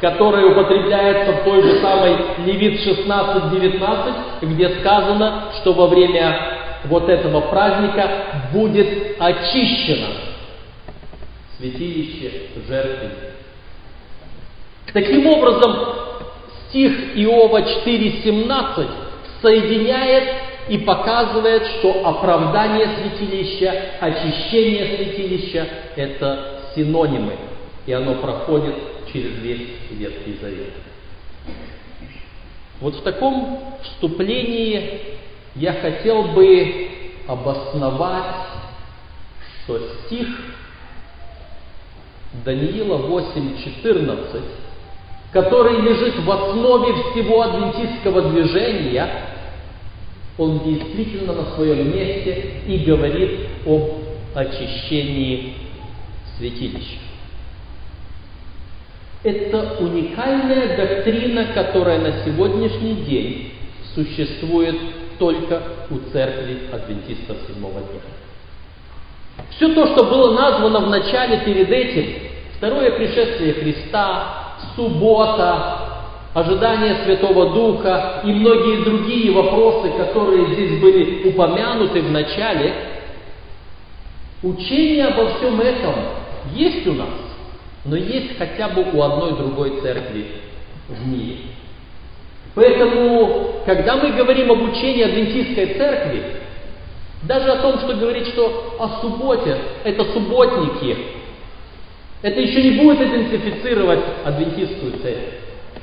которое 0.01 0.45
употребляется 0.45 1.33
в 1.33 1.43
той 1.43 1.61
же 1.63 1.81
самой 1.81 2.15
Левит 2.45 2.79
16-19, 2.87 4.13
где 4.41 4.69
сказано, 4.79 5.45
что 5.59 5.73
во 5.73 5.87
время 5.87 6.39
вот 6.85 7.09
этого 7.09 7.41
праздника 7.41 8.09
будет 8.53 9.19
очищено 9.19 10.07
святилище 11.57 12.31
жертвы. 12.67 13.09
Таким 14.93 15.25
образом, 15.27 15.75
стих 16.69 16.91
Иова 17.15 17.59
4.17 17.59 18.87
соединяет 19.41 20.23
и 20.69 20.77
показывает, 20.79 21.65
что 21.79 22.01
оправдание 22.05 22.89
святилища, 22.97 23.73
очищение 23.99 24.97
святилища– 24.97 25.67
это 25.95 26.56
синонимы, 26.77 27.33
и 27.85 27.91
оно 27.91 28.15
проходит 28.15 28.75
через 29.11 29.37
весь 29.39 29.67
Ветхий 29.89 30.37
Завет. 30.39 30.73
Вот 32.79 32.95
в 32.95 33.01
таком 33.01 33.59
вступлении 33.81 35.01
я 35.55 35.73
хотел 35.73 36.23
бы 36.33 36.87
обосновать, 37.27 38.35
что 39.63 39.79
стих 40.05 40.27
Даниила 42.45 42.97
8.14, 43.07 44.41
который 45.31 45.81
лежит 45.81 46.19
в 46.19 46.31
основе 46.31 46.93
всего 47.11 47.41
адвентистского 47.41 48.29
движения, 48.29 49.09
он 50.37 50.59
действительно 50.59 51.33
на 51.33 51.55
своем 51.55 51.91
месте 51.91 52.61
и 52.67 52.77
говорит 52.85 53.39
об 53.65 53.89
очищении 54.35 55.66
святилища. 56.37 56.99
Это 59.23 59.77
уникальная 59.79 60.77
доктрина, 60.77 61.47
которая 61.53 61.99
на 61.99 62.23
сегодняшний 62.23 62.95
день 63.03 63.53
существует 63.95 64.75
только 65.17 65.61
у 65.89 65.97
церкви 66.11 66.59
адвентистов 66.71 67.37
седьмого 67.47 67.81
дня. 67.81 68.01
Все 69.51 69.73
то, 69.73 69.87
что 69.87 70.03
было 70.05 70.33
названо 70.33 70.81
в 70.81 70.89
начале 70.89 71.39
перед 71.39 71.69
этим, 71.69 72.29
второе 72.57 72.91
пришествие 72.91 73.53
Христа, 73.53 74.55
суббота, 74.75 75.87
ожидание 76.33 76.97
Святого 77.03 77.53
Духа 77.53 78.21
и 78.23 78.27
многие 78.27 78.83
другие 78.83 79.31
вопросы, 79.31 79.89
которые 79.97 80.53
здесь 80.53 80.79
были 80.79 81.29
упомянуты 81.29 82.01
в 82.01 82.11
начале, 82.11 82.73
учение 84.43 85.07
обо 85.07 85.29
всем 85.35 85.59
этом 85.59 85.95
есть 86.53 86.85
у 86.87 86.93
нас, 86.93 87.09
но 87.85 87.95
есть 87.95 88.37
хотя 88.37 88.69
бы 88.69 88.83
у 88.93 89.01
одной 89.01 89.37
другой 89.37 89.81
церкви 89.81 90.27
в 90.89 91.07
мире. 91.07 91.37
Поэтому, 92.55 93.61
когда 93.65 93.97
мы 93.97 94.11
говорим 94.11 94.51
об 94.51 94.61
учении 94.63 95.03
адвентистской 95.03 95.75
церкви, 95.75 96.23
даже 97.23 97.51
о 97.51 97.61
том, 97.61 97.79
что 97.79 97.93
говорить, 97.95 98.27
что 98.27 98.77
о 98.79 99.01
субботе, 99.01 99.57
это 99.83 100.05
субботники, 100.13 100.97
это 102.21 102.39
еще 102.39 102.63
не 102.63 102.79
будет 102.81 103.01
идентифицировать 103.01 103.99
адвентистскую 104.25 104.93
церковь. 104.93 105.33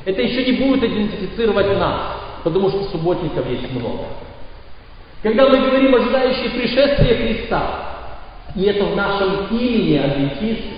Это 0.05 0.21
еще 0.21 0.45
не 0.45 0.59
будет 0.59 0.83
идентифицировать 0.83 1.79
нас, 1.79 2.17
потому 2.43 2.69
что 2.71 2.85
субботников 2.91 3.49
есть 3.49 3.71
много. 3.71 4.05
Когда 5.23 5.49
мы 5.49 5.59
говорим 5.59 5.95
ожидающие 5.95 6.51
пришествия 6.51 7.17
Христа, 7.17 7.94
и 8.55 8.63
это 8.65 8.85
в 8.85 8.97
нашем 8.97 9.47
имени 9.51 9.97
адвентисты, 9.97 10.71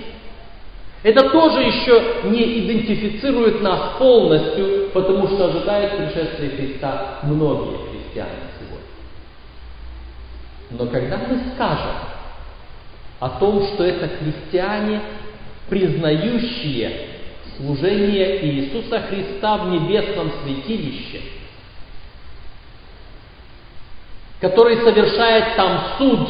это 1.03 1.29
тоже 1.29 1.61
еще 1.61 2.29
не 2.29 2.59
идентифицирует 2.59 3.61
нас 3.61 3.97
полностью, 3.97 4.89
потому 4.93 5.27
что 5.27 5.45
ожидают 5.45 5.97
пришествия 5.97 6.49
Христа 6.49 7.19
многие 7.23 7.77
христиане. 7.91 8.47
Но 10.71 10.85
когда 10.87 11.17
мы 11.17 11.39
скажем 11.53 11.95
о 13.19 13.29
том, 13.39 13.65
что 13.67 13.83
это 13.83 14.09
христиане, 14.09 15.01
признающие 15.69 17.07
служение 17.57 18.45
Иисуса 18.45 19.01
Христа 19.01 19.57
в 19.57 19.69
небесном 19.69 20.31
святилище, 20.43 21.21
который 24.41 24.77
совершает 24.77 25.55
там 25.55 25.83
суд, 25.97 26.29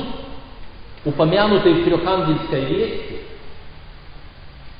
упомянутый 1.07 1.73
в 1.73 1.85
Трехангельской 1.85 2.65
вести, 2.65 3.19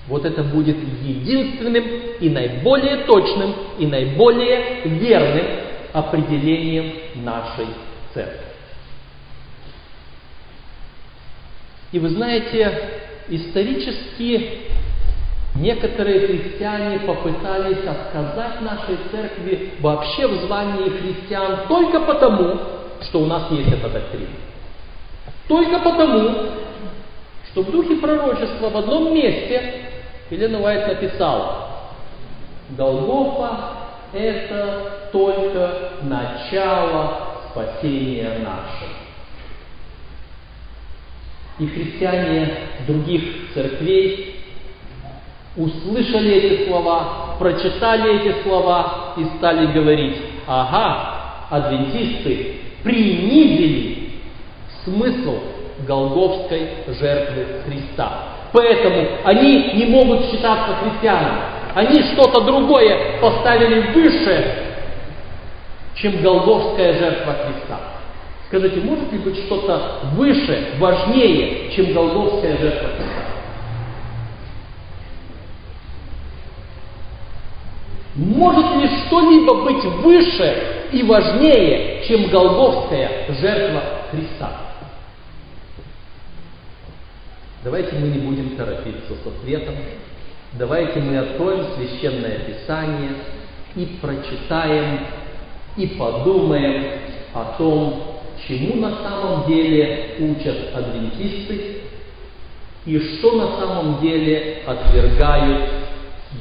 вот 0.07 0.25
это 0.25 0.43
будет 0.43 0.77
единственным 1.01 1.85
и 2.19 2.29
наиболее 2.29 2.97
точным 3.05 3.53
и 3.79 3.87
наиболее 3.87 4.81
верным 4.85 5.45
определением 5.93 6.93
нашей 7.23 7.67
церкви. 8.13 8.45
И 11.93 11.99
вы 11.99 12.09
знаете, 12.09 12.89
исторически 13.29 14.63
некоторые 15.55 16.27
христиане 16.27 16.99
попытались 16.99 17.85
отказать 17.85 18.61
нашей 18.61 18.97
церкви 19.11 19.71
вообще 19.79 20.27
в 20.27 20.45
звании 20.45 20.89
христиан 20.89 21.67
только 21.69 22.01
потому, 22.01 22.59
что 23.01 23.21
у 23.21 23.25
нас 23.25 23.49
есть 23.51 23.69
эта 23.69 23.89
доктрина. 23.89 24.46
Только 25.47 25.79
потому, 25.79 26.29
что 27.49 27.61
в 27.61 27.71
духе 27.71 27.95
пророчества 27.95 28.69
в 28.69 28.77
одном 28.77 29.13
месте 29.13 29.85
Елена 30.29 30.59
Уайт 30.61 30.87
написала, 30.87 31.67
Голгофа– 32.69 33.59
это 34.13 35.09
только 35.11 35.91
начало 36.03 37.27
спасения 37.49 38.39
нашего. 38.39 38.89
И 41.59 41.65
христиане 41.65 42.53
других 42.85 43.53
церквей 43.53 44.35
услышали 45.55 46.33
эти 46.33 46.67
слова, 46.67 47.35
прочитали 47.39 48.19
эти 48.19 48.43
слова 48.43 49.13
и 49.17 49.25
стали 49.37 49.71
говорить, 49.71 50.17
ага, 50.45 51.47
адвентисты 51.49 52.57
принизили 52.83 53.96
смысл 54.87 55.35
Голговской 55.85 56.69
жертвы 56.87 57.45
Христа. 57.65 58.09
Поэтому 58.53 59.05
они 59.25 59.73
не 59.73 59.85
могут 59.85 60.31
считаться 60.31 60.75
христианами. 60.81 61.41
Они 61.75 62.01
что-то 62.13 62.41
другое 62.41 63.19
поставили 63.21 63.91
выше, 63.93 64.55
чем 65.95 66.21
Голговская 66.21 66.93
жертва 66.93 67.35
Христа. 67.45 67.79
Скажите, 68.47 68.79
может 68.79 69.11
ли 69.11 69.19
быть 69.19 69.37
что-то 69.45 69.99
выше, 70.15 70.69
важнее, 70.79 71.69
чем 71.75 71.93
Голгофская 71.93 72.57
жертва 72.57 72.89
Христа? 72.95 73.23
Может 78.15 78.75
ли 78.77 78.89
что-либо 79.05 79.63
быть 79.63 79.83
выше 80.01 80.63
и 80.93 81.03
важнее, 81.03 82.03
чем 82.07 82.29
Голгофская 82.29 83.27
жертва 83.39 83.83
Христа? 84.11 84.66
Давайте 87.67 87.97
мы 87.97 88.07
не 88.07 88.19
будем 88.19 88.55
торопиться 88.55 89.13
с 89.21 89.27
ответом. 89.27 89.75
Давайте 90.53 91.01
мы 91.01 91.17
откроем 91.17 91.65
священное 91.75 92.39
писание 92.39 93.09
и 93.75 93.97
прочитаем 94.01 95.01
и 95.75 95.87
подумаем 95.87 96.85
о 97.33 97.57
том, 97.57 98.21
чему 98.47 98.75
на 98.77 99.03
самом 99.03 99.47
деле 99.49 100.15
учат 100.17 100.73
адвентисты 100.73 101.81
и 102.85 102.99
что 102.99 103.33
на 103.33 103.59
самом 103.59 103.99
деле 103.99 104.59
отвергают 104.65 105.69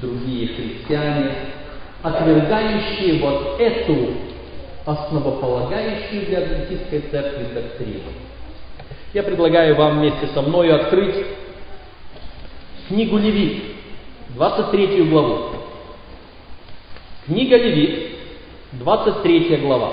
другие 0.01 0.47
христиане, 0.55 1.33
отвергающие 2.05 3.21
вот 3.21 3.61
эту 3.61 4.13
основополагающую 4.85 6.27
для 6.27 6.39
адвентистской 6.39 7.01
церкви 7.11 7.49
доктрину. 7.53 8.13
Я 9.17 9.23
предлагаю 9.23 9.75
вам 9.77 10.01
вместе 10.01 10.27
со 10.35 10.43
мной 10.43 10.71
открыть 10.71 11.25
книгу 12.87 13.17
Левит, 13.17 13.63
23 14.35 15.05
главу. 15.05 15.53
Книга 17.25 17.57
Левит, 17.57 18.11
23 18.73 19.57
глава. 19.57 19.91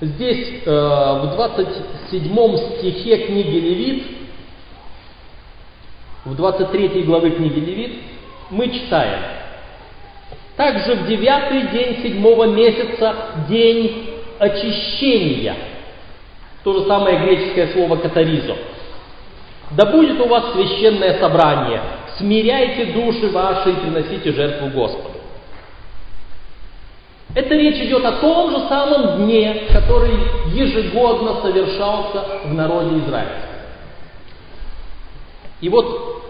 Здесь 0.00 0.62
э, 0.64 0.70
в 0.70 1.32
27 1.34 2.78
стихе 2.78 3.26
книги 3.26 3.56
Левит, 3.58 4.06
в 6.24 6.34
23 6.34 7.02
главы 7.02 7.32
книги 7.32 7.60
Левит, 7.60 8.02
мы 8.48 8.70
читаем. 8.70 9.20
Также 10.56 10.94
в 10.94 11.06
девятый 11.06 11.68
день 11.72 12.02
седьмого 12.02 12.44
месяца 12.44 13.16
день 13.46 14.09
очищения. 14.40 15.54
То 16.64 16.72
же 16.72 16.86
самое 16.86 17.18
греческое 17.18 17.72
слово 17.72 17.96
катаризо. 17.96 18.56
Да 19.72 19.86
будет 19.86 20.18
у 20.20 20.26
вас 20.26 20.52
священное 20.52 21.20
собрание. 21.20 21.80
Смиряйте 22.18 22.86
души 22.86 23.28
ваши 23.28 23.70
и 23.70 23.74
приносите 23.74 24.32
жертву 24.32 24.68
Господу. 24.68 25.20
Это 27.34 27.54
речь 27.54 27.76
идет 27.86 28.04
о 28.04 28.12
том 28.12 28.50
же 28.50 28.68
самом 28.68 29.18
дне, 29.18 29.66
который 29.72 30.18
ежегодно 30.48 31.40
совершался 31.42 32.24
в 32.44 32.54
народе 32.54 32.98
Израиля. 32.98 33.42
И 35.60 35.68
вот 35.68 36.24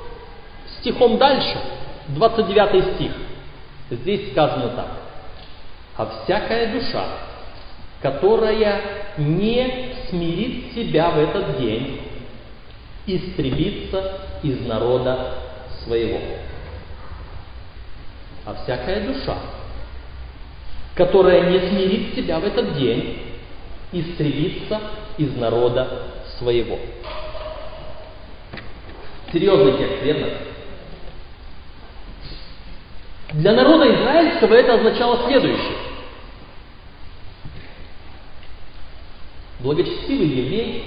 стихом 0.78 1.16
дальше, 1.16 1.56
29 2.08 2.94
стих, 2.94 3.12
здесь 3.90 4.32
сказано 4.32 4.68
так. 4.70 4.88
А 5.96 6.24
всякая 6.24 6.72
душа, 6.72 7.04
которая 8.02 8.82
не 9.18 9.94
смирит 10.08 10.72
себя 10.74 11.10
в 11.10 11.18
этот 11.18 11.58
день, 11.58 12.00
истребится 13.06 14.20
из 14.42 14.66
народа 14.66 15.34
своего. 15.84 16.20
А 18.46 18.54
всякая 18.62 19.06
душа, 19.06 19.36
которая 20.94 21.50
не 21.50 21.58
смирит 21.70 22.14
себя 22.14 22.40
в 22.40 22.44
этот 22.44 22.76
день, 22.78 23.18
истребится 23.92 24.80
из 25.18 25.36
народа 25.36 26.04
своего. 26.38 26.78
Серьезный 29.32 29.78
текст, 29.78 30.02
верно? 30.02 30.28
Для 33.32 33.52
народа 33.52 33.94
израильского 33.94 34.54
это 34.54 34.74
означало 34.74 35.28
следующее. 35.28 35.89
Благочестивый 39.62 40.28
еврей, 40.28 40.84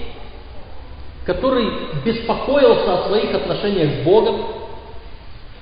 который 1.24 1.66
беспокоился 2.04 2.94
о 2.94 3.08
своих 3.08 3.34
отношениях 3.34 4.00
с 4.00 4.04
Богом, 4.04 4.46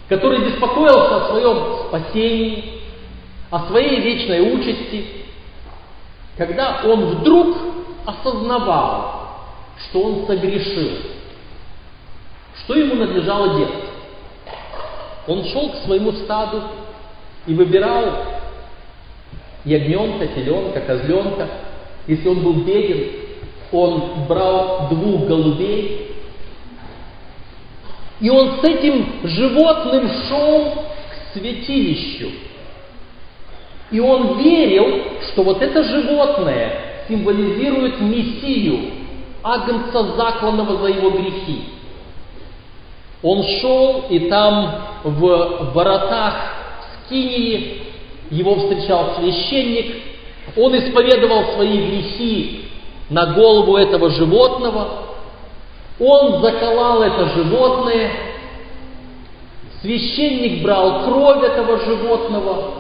который 0.09 0.41
беспокоился 0.51 1.17
о 1.17 1.29
своем 1.31 1.89
спасении, 1.89 2.83
о 3.51 3.67
своей 3.67 4.01
вечной 4.01 4.55
участи, 4.55 5.07
когда 6.37 6.83
он 6.85 7.17
вдруг 7.17 7.57
осознавал, 8.07 9.29
что 9.79 10.03
он 10.03 10.27
согрешил, 10.27 10.99
что 12.65 12.75
ему 12.75 12.95
надлежало 12.95 13.57
делать? 13.57 13.85
Он 15.27 15.45
шел 15.45 15.71
к 15.71 15.77
своему 15.85 16.13
стаду 16.13 16.63
и 17.47 17.55
выбирал 17.55 18.05
ягненка, 19.65 20.27
теленка, 20.29 20.81
козленка. 20.81 21.49
Если 22.07 22.29
он 22.29 22.41
был 22.41 22.53
беден, 22.65 23.11
он 23.71 24.25
брал 24.29 24.89
двух 24.91 25.27
голубей. 25.27 26.09
И 28.21 28.31
он 28.31 28.61
с 28.61 28.65
этим 28.65 29.07
животным 29.25 30.09
шел 30.29 30.75
к 30.75 31.33
святилищу. 31.33 32.31
И 33.91 34.01
он 34.01 34.39
верил, 34.39 35.03
что 35.29 35.43
вот 35.43 35.61
это 35.61 35.83
животное 35.83 37.05
символизирует 37.09 38.01
Мессию, 38.01 38.91
агнца 39.43 40.17
закланного 40.17 40.79
за 40.79 40.89
его 40.89 41.11
грехи. 41.11 41.65
Он 43.23 43.43
шел, 43.61 44.05
и 44.09 44.21
там 44.29 44.83
в 45.05 45.73
воротах 45.75 46.35
Скинии 47.07 47.83
его 48.31 48.57
встречал 48.57 49.17
священник. 49.19 49.97
Он 50.57 50.77
исповедовал 50.77 51.55
свои 51.55 51.79
грехи 51.79 52.65
на 53.11 53.33
голову 53.35 53.77
этого 53.77 54.11
животного. 54.11 54.89
Он 55.99 56.43
заколал 56.43 57.03
это 57.03 57.27
животное. 57.31 58.11
Священник 59.81 60.63
брал 60.63 61.05
кровь 61.05 61.43
этого 61.43 61.79
животного 61.81 62.75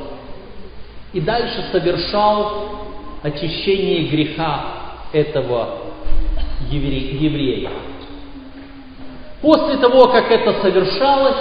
и 1.12 1.20
дальше 1.20 1.64
совершал 1.72 2.68
очищение 3.22 4.04
греха 4.08 4.64
этого 5.12 5.78
еврея. 6.70 7.70
После 9.40 9.76
того, 9.78 10.08
как 10.08 10.30
это 10.30 10.62
совершалось, 10.62 11.36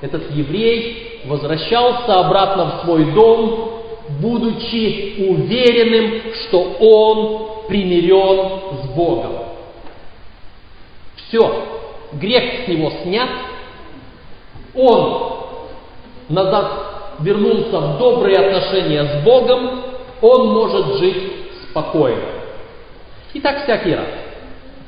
этот 0.00 0.30
еврей 0.30 1.22
возвращался 1.26 2.20
обратно 2.20 2.64
в 2.64 2.84
свой 2.84 3.12
дом, 3.12 3.77
будучи 4.20 5.28
уверенным, 5.28 6.22
что 6.42 6.76
он 6.80 7.66
примирен 7.68 8.82
с 8.82 8.88
Богом. 8.94 9.32
Все, 11.16 11.64
грех 12.12 12.64
с 12.64 12.68
него 12.68 12.90
снят, 13.02 13.28
он 14.74 15.32
назад 16.28 16.88
вернулся 17.20 17.78
в 17.80 17.98
добрые 17.98 18.36
отношения 18.36 19.04
с 19.04 19.24
Богом, 19.24 19.82
он 20.22 20.48
может 20.48 20.98
жить 20.98 21.32
спокойно. 21.68 22.22
И 23.34 23.40
так 23.40 23.64
всякий 23.64 23.94
раз. 23.94 24.06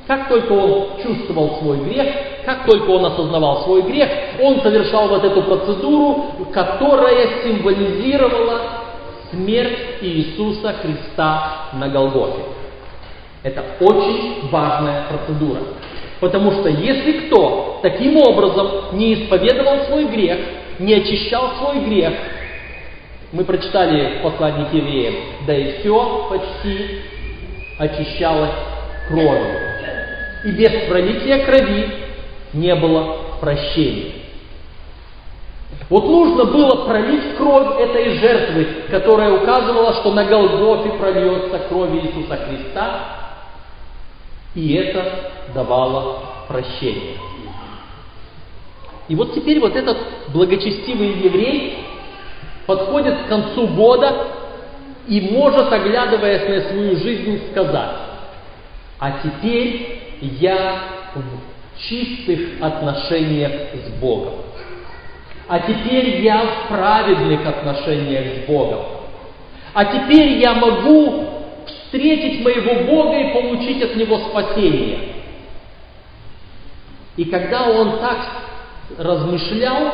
Как 0.07 0.27
только 0.27 0.51
он 0.51 0.87
чувствовал 1.03 1.59
свой 1.59 1.77
грех, 1.77 2.07
как 2.43 2.65
только 2.65 2.89
он 2.89 3.05
осознавал 3.05 3.63
свой 3.63 3.83
грех, 3.83 4.09
он 4.41 4.59
совершал 4.61 5.07
вот 5.07 5.23
эту 5.23 5.43
процедуру, 5.43 6.25
которая 6.51 7.43
символизировала 7.43 8.80
смерть 9.31 9.97
Иисуса 10.01 10.73
Христа 10.81 11.69
на 11.73 11.89
Голгофе. 11.89 12.43
Это 13.43 13.63
очень 13.79 14.49
важная 14.49 15.07
процедура. 15.09 15.61
Потому 16.19 16.51
что 16.51 16.69
если 16.69 17.25
кто 17.25 17.79
таким 17.81 18.17
образом 18.17 18.97
не 18.97 19.15
исповедовал 19.15 19.85
свой 19.85 20.05
грех, 20.05 20.37
не 20.79 20.93
очищал 20.93 21.53
свой 21.57 21.79
грех, 21.85 22.13
мы 23.31 23.43
прочитали 23.43 24.19
в 24.19 24.23
послании 24.23 24.67
евреям, 24.75 25.15
да 25.47 25.55
и 25.55 25.79
все 25.79 26.27
почти 26.29 26.99
очищалось 27.79 28.51
кровью 29.07 29.71
и 30.43 30.51
без 30.51 30.71
пролития 30.87 31.45
крови 31.45 31.87
не 32.53 32.73
было 32.75 33.37
прощения. 33.39 34.20
Вот 35.91 36.05
нужно 36.05 36.45
было 36.45 36.85
пролить 36.85 37.35
кровь 37.35 37.77
этой 37.77 38.17
жертвы, 38.17 38.65
которая 38.89 39.33
указывала, 39.33 39.93
что 39.95 40.13
на 40.13 40.23
Голгофе 40.23 40.91
прольется 40.91 41.59
кровь 41.67 41.89
Иисуса 41.95 42.37
Христа, 42.37 42.99
и 44.55 44.73
это 44.75 45.31
давало 45.53 46.19
прощение. 46.47 47.17
И 49.09 49.15
вот 49.15 49.33
теперь 49.33 49.59
вот 49.59 49.75
этот 49.75 49.97
благочестивый 50.29 51.09
еврей 51.09 51.79
подходит 52.65 53.23
к 53.23 53.27
концу 53.27 53.67
года 53.67 54.27
и 55.09 55.19
может, 55.29 55.73
оглядываясь 55.73 56.47
на 56.47 56.69
свою 56.69 56.95
жизнь, 56.99 57.51
сказать, 57.51 57.97
а 58.97 59.19
теперь 59.21 59.99
я 60.21 60.83
в 61.15 61.81
чистых 61.81 62.61
отношениях 62.61 63.51
с 63.73 63.99
Богом. 63.99 64.35
А 65.51 65.59
теперь 65.59 66.21
я 66.21 66.45
в 66.45 66.69
праведных 66.69 67.45
отношениях 67.45 68.37
с 68.37 68.47
Богом. 68.47 68.85
А 69.73 69.83
теперь 69.83 70.39
я 70.39 70.53
могу 70.53 71.25
встретить 71.65 72.41
моего 72.41 72.85
Бога 72.85 73.17
и 73.19 73.33
получить 73.33 73.83
от 73.83 73.97
Него 73.97 74.17
спасение. 74.29 74.99
И 77.17 77.25
когда 77.25 77.69
он 77.69 77.99
так 77.99 78.19
размышлял, 78.97 79.93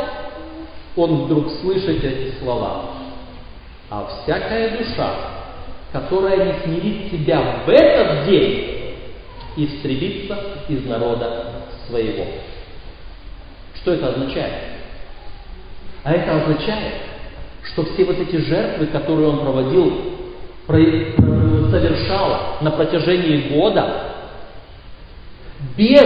он 0.96 1.24
вдруг 1.24 1.50
слышит 1.60 2.04
эти 2.04 2.38
слова. 2.38 2.92
А 3.90 4.08
всякая 4.24 4.78
душа, 4.78 5.12
которая 5.92 6.38
не 6.38 6.54
смирит 6.66 7.12
себя 7.12 7.64
в 7.66 7.70
этот 7.70 8.28
день, 8.28 8.94
истребиться 9.56 10.38
из 10.70 10.86
народа 10.86 11.64
своего. 11.88 12.26
Что 13.74 13.94
это 13.94 14.10
означает? 14.10 14.77
А 16.08 16.14
это 16.14 16.38
означает, 16.38 16.94
что 17.64 17.84
все 17.84 18.06
вот 18.06 18.18
эти 18.18 18.38
жертвы, 18.38 18.86
которые 18.88 19.28
он 19.28 19.40
проводил, 19.40 19.94
совершал 20.66 22.60
на 22.62 22.72
протяжении 22.72 23.50
года, 23.50 24.14
без 25.76 26.06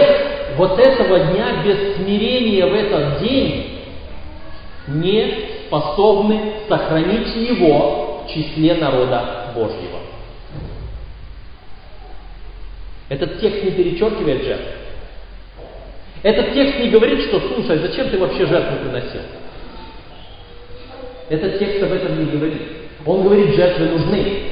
вот 0.56 0.76
этого 0.80 1.20
дня, 1.20 1.62
без 1.64 1.94
смирения 1.94 2.66
в 2.66 2.74
этот 2.74 3.20
день, 3.20 3.78
не 4.88 5.34
способны 5.66 6.52
сохранить 6.68 7.36
его 7.36 8.24
в 8.24 8.28
числе 8.28 8.74
народа 8.74 9.52
Божьего. 9.54 10.00
Этот 13.08 13.38
текст 13.38 13.62
не 13.62 13.70
перечеркивает 13.70 14.42
жертву. 14.42 14.66
Этот 16.24 16.54
текст 16.54 16.80
не 16.80 16.88
говорит, 16.88 17.20
что 17.28 17.38
слушай, 17.54 17.78
зачем 17.78 18.10
ты 18.10 18.18
вообще 18.18 18.46
жертву 18.46 18.78
приносил? 18.78 19.20
Этот 21.32 21.58
текст 21.58 21.82
об 21.82 21.92
этом 21.92 22.18
не 22.18 22.30
говорит. 22.30 22.60
Он 23.06 23.22
говорит, 23.22 23.54
жертвы 23.56 23.86
нужны. 23.86 24.42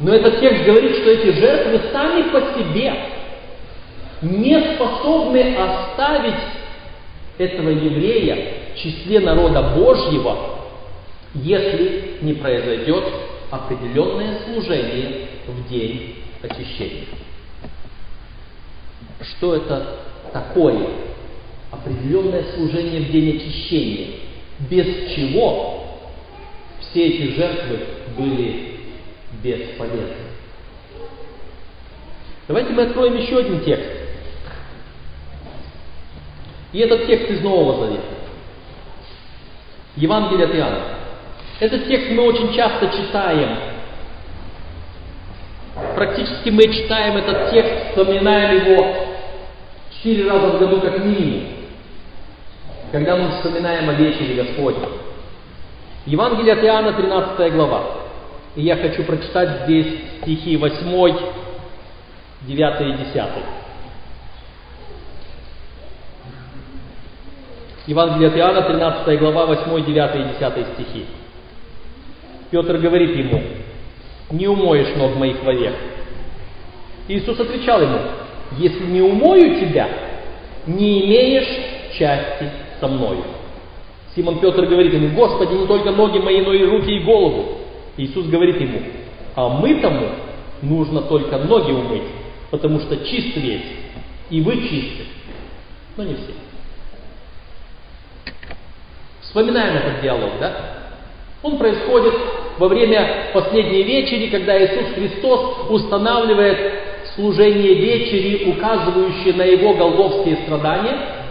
Но 0.00 0.12
этот 0.12 0.40
текст 0.40 0.64
говорит, 0.64 0.96
что 0.96 1.10
эти 1.10 1.38
жертвы 1.38 1.80
сами 1.92 2.22
по 2.30 2.40
себе 2.58 2.92
не 4.20 4.74
способны 4.74 5.54
оставить 5.54 6.42
этого 7.38 7.68
еврея 7.68 8.54
в 8.74 8.78
числе 8.78 9.20
народа 9.20 9.74
Божьего 9.76 10.52
если 11.34 12.18
не 12.20 12.34
произойдет 12.34 13.04
определенное 13.50 14.40
служение 14.44 15.28
в 15.46 15.68
день 15.68 16.16
очищения. 16.42 17.06
Что 19.20 19.54
это 19.54 19.98
такое? 20.32 20.88
Определенное 21.70 22.44
служение 22.54 23.02
в 23.02 23.10
день 23.10 23.36
очищения, 23.36 24.08
без 24.70 25.14
чего 25.14 25.84
все 26.80 27.06
эти 27.06 27.34
жертвы 27.34 27.80
были 28.16 28.80
бесполезны. 29.42 30.16
Давайте 32.48 32.72
мы 32.72 32.82
откроем 32.82 33.16
еще 33.16 33.38
один 33.38 33.60
текст. 33.60 33.90
И 36.72 36.78
этот 36.78 37.06
текст 37.06 37.30
из 37.30 37.40
Нового 37.40 37.86
Завета. 37.86 38.04
Евангелие 39.96 40.46
от 40.46 40.54
Иоанна. 40.54 40.84
Этот 41.60 41.86
текст 41.86 42.10
мы 42.10 42.24
очень 42.24 42.52
часто 42.54 42.88
читаем. 42.88 43.56
Практически 45.94 46.50
мы 46.50 46.62
читаем 46.64 47.16
этот 47.16 47.50
текст, 47.50 47.88
вспоминаем 47.90 48.66
его 48.66 48.96
четыре 50.02 50.28
раза 50.28 50.48
в 50.48 50.58
году 50.58 50.80
как 50.80 51.04
минимум, 51.04 51.44
когда 52.92 53.16
мы 53.16 53.30
вспоминаем 53.30 53.88
о 53.88 53.94
вечере 53.94 54.42
Господней. 54.42 54.88
Евангелие 56.04 56.52
от 56.52 56.62
Иоанна, 56.62 56.92
13 56.92 57.52
глава. 57.54 57.84
И 58.54 58.62
я 58.62 58.76
хочу 58.76 59.02
прочитать 59.04 59.64
здесь 59.64 59.86
стихи 60.20 60.58
8, 60.58 61.16
9 62.42 62.80
и 62.80 63.04
10. 63.04 63.24
Евангелие 67.86 68.28
от 68.28 68.36
Иоанна, 68.36 68.62
13 68.62 69.18
глава, 69.18 69.46
8, 69.46 69.84
9 69.86 70.14
и 70.14 70.38
10 70.38 70.66
стихи. 70.74 71.06
Петр 72.50 72.76
говорит 72.76 73.16
ему, 73.16 73.42
не 74.30 74.46
умоешь 74.46 74.94
ног 74.96 75.16
моих 75.16 75.42
вовек. 75.42 75.74
Иисус 77.08 77.40
отвечал 77.40 77.80
ему, 77.80 78.00
если 78.58 78.84
не 78.84 79.00
умою 79.00 79.58
тебя, 79.60 79.88
не 80.66 81.06
имеешь 81.06 81.98
части 81.98 82.61
со 82.82 82.88
мною. 82.88 83.22
Симон 84.14 84.40
Петр 84.40 84.66
говорит 84.66 84.92
ему, 84.92 85.14
Господи, 85.16 85.54
не 85.54 85.66
только 85.66 85.92
ноги 85.92 86.18
мои, 86.18 86.42
но 86.42 86.52
и 86.52 86.64
руки 86.64 86.90
и 86.90 87.04
голову. 87.04 87.58
Иисус 87.96 88.26
говорит 88.26 88.60
ему, 88.60 88.80
а 89.36 89.48
мы 89.48 89.80
тому 89.80 90.08
нужно 90.60 91.02
только 91.02 91.38
ноги 91.38 91.70
умыть, 91.70 92.02
потому 92.50 92.80
что 92.80 92.96
чист 93.06 93.36
весь, 93.36 93.62
и 94.30 94.40
вы 94.40 94.56
чисты, 94.62 95.04
но 95.96 96.04
не 96.04 96.14
все. 96.14 96.32
Вспоминаем 99.20 99.76
этот 99.76 100.02
диалог, 100.02 100.30
да? 100.40 100.52
Он 101.42 101.56
происходит 101.58 102.14
во 102.58 102.68
время 102.68 103.30
последней 103.32 103.82
вечери, 103.82 104.28
когда 104.28 104.58
Иисус 104.58 104.94
Христос 104.94 105.70
устанавливает 105.70 106.58
служение 107.14 107.74
вечери, 107.74 108.50
указывающее 108.50 109.34
на 109.34 109.42
Его 109.42 109.74
голговские 109.74 110.36
страдания, 110.44 111.21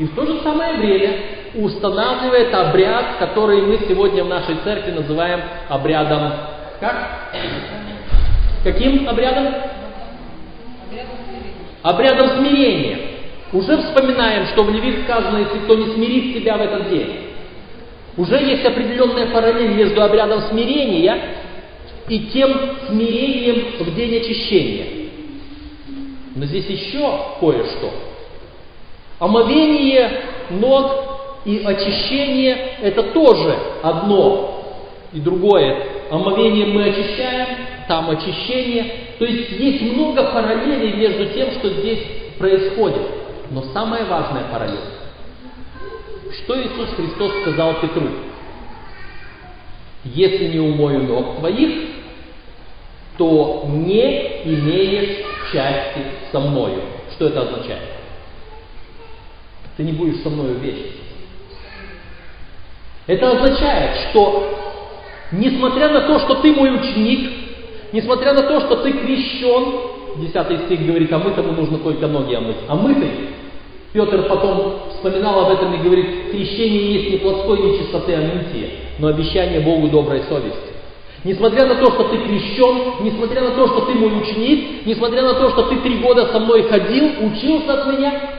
и 0.00 0.04
в 0.04 0.14
то 0.14 0.24
же 0.24 0.40
самое 0.40 0.78
время 0.78 1.16
устанавливает 1.54 2.54
обряд, 2.54 3.18
который 3.18 3.60
мы 3.60 3.78
сегодня 3.86 4.24
в 4.24 4.28
нашей 4.28 4.56
церкви 4.64 4.92
называем 4.92 5.42
обрядом 5.68 6.32
как? 6.80 7.34
Каким 8.64 9.06
обрядом? 9.06 9.54
Обрядом 11.82 12.38
смирения. 12.38 12.98
Уже 13.52 13.76
вспоминаем, 13.76 14.46
что 14.46 14.62
в 14.62 14.70
Левит 14.70 15.04
сказано, 15.04 15.36
если 15.36 15.58
кто 15.58 15.74
не 15.74 15.92
смирит 15.92 16.34
себя 16.34 16.56
в 16.56 16.62
этот 16.62 16.88
день. 16.88 17.16
Уже 18.16 18.36
есть 18.36 18.64
определенная 18.64 19.26
параллель 19.26 19.74
между 19.74 20.02
обрядом 20.02 20.40
смирения 20.48 21.36
и 22.08 22.20
тем 22.32 22.58
смирением 22.88 23.84
в 23.84 23.94
день 23.94 24.16
очищения. 24.16 24.86
Но 26.36 26.46
здесь 26.46 26.66
еще 26.66 27.20
кое-что. 27.38 28.09
Омовение 29.20 30.10
ног 30.48 30.92
и 31.44 31.62
очищение– 31.62 32.56
это 32.82 33.02
тоже 33.12 33.54
одно 33.82 34.64
и 35.12 35.20
другое. 35.20 35.76
Омовением 36.10 36.72
мы 36.72 36.84
очищаем, 36.84 37.48
там 37.86 38.08
очищение. 38.08 38.86
То 39.18 39.26
есть 39.26 39.50
есть 39.52 39.82
много 39.82 40.24
параллелей 40.32 40.94
между 40.94 41.26
тем, 41.34 41.50
что 41.52 41.68
здесь 41.68 42.00
происходит. 42.38 43.02
Но 43.50 43.62
самая 43.74 44.06
важная 44.06 44.44
параллель. 44.50 44.78
Что 46.42 46.58
Иисус 46.58 46.88
Христос 46.96 47.30
сказал 47.42 47.74
Петру? 47.82 48.08
Если 50.04 50.46
не 50.46 50.60
умою 50.60 51.02
ног 51.02 51.40
твоих, 51.40 51.90
то 53.18 53.66
не 53.68 54.44
имеешь 54.44 55.26
части 55.52 56.00
со 56.32 56.40
мною. 56.40 56.80
Что 57.12 57.26
это 57.26 57.42
означает? 57.42 57.99
Ты 59.80 59.84
не 59.84 59.92
будешь 59.92 60.20
со 60.22 60.28
мною 60.28 60.58
вечность. 60.58 60.92
Это 63.06 63.30
означает, 63.30 64.10
что 64.10 64.58
несмотря 65.32 65.88
на 65.88 66.02
то, 66.02 66.18
что 66.18 66.34
ты 66.42 66.52
мой 66.52 66.74
ученик, 66.74 67.30
несмотря 67.90 68.34
на 68.34 68.42
то, 68.42 68.60
что 68.60 68.76
ты 68.82 68.92
крещен, 68.92 70.18
10 70.18 70.64
стих 70.66 70.86
говорит, 70.86 71.10
а 71.14 71.18
мы 71.18 71.30
тому 71.30 71.52
нужно 71.52 71.78
только 71.78 72.08
ноги 72.08 72.34
омыть. 72.34 72.58
А 72.68 72.74
мы-то, 72.76 73.06
Петр 73.94 74.28
потом 74.28 74.80
вспоминал 74.90 75.46
об 75.46 75.52
этом 75.52 75.72
и 75.72 75.78
говорит, 75.78 76.30
крещение 76.30 76.92
есть 76.96 77.10
не 77.12 77.16
плотской 77.16 77.62
нечистоты, 77.62 78.12
а 78.16 78.20
мытие, 78.20 78.68
но 78.98 79.08
обещание 79.08 79.60
Богу 79.60 79.88
доброй 79.88 80.24
совести. 80.24 80.74
Несмотря 81.24 81.64
на 81.64 81.76
то, 81.76 81.90
что 81.92 82.04
ты 82.04 82.18
крещен, 82.18 83.02
несмотря 83.02 83.40
на 83.40 83.52
то, 83.52 83.66
что 83.66 83.86
ты 83.86 83.94
мой 83.94 84.20
ученик, 84.20 84.84
несмотря 84.84 85.22
на 85.22 85.32
то, 85.32 85.48
что 85.48 85.62
ты 85.70 85.76
три 85.76 86.00
года 86.00 86.26
со 86.32 86.38
мной 86.38 86.64
ходил, 86.64 87.12
учился 87.22 87.80
от 87.80 87.86
меня, 87.94 88.29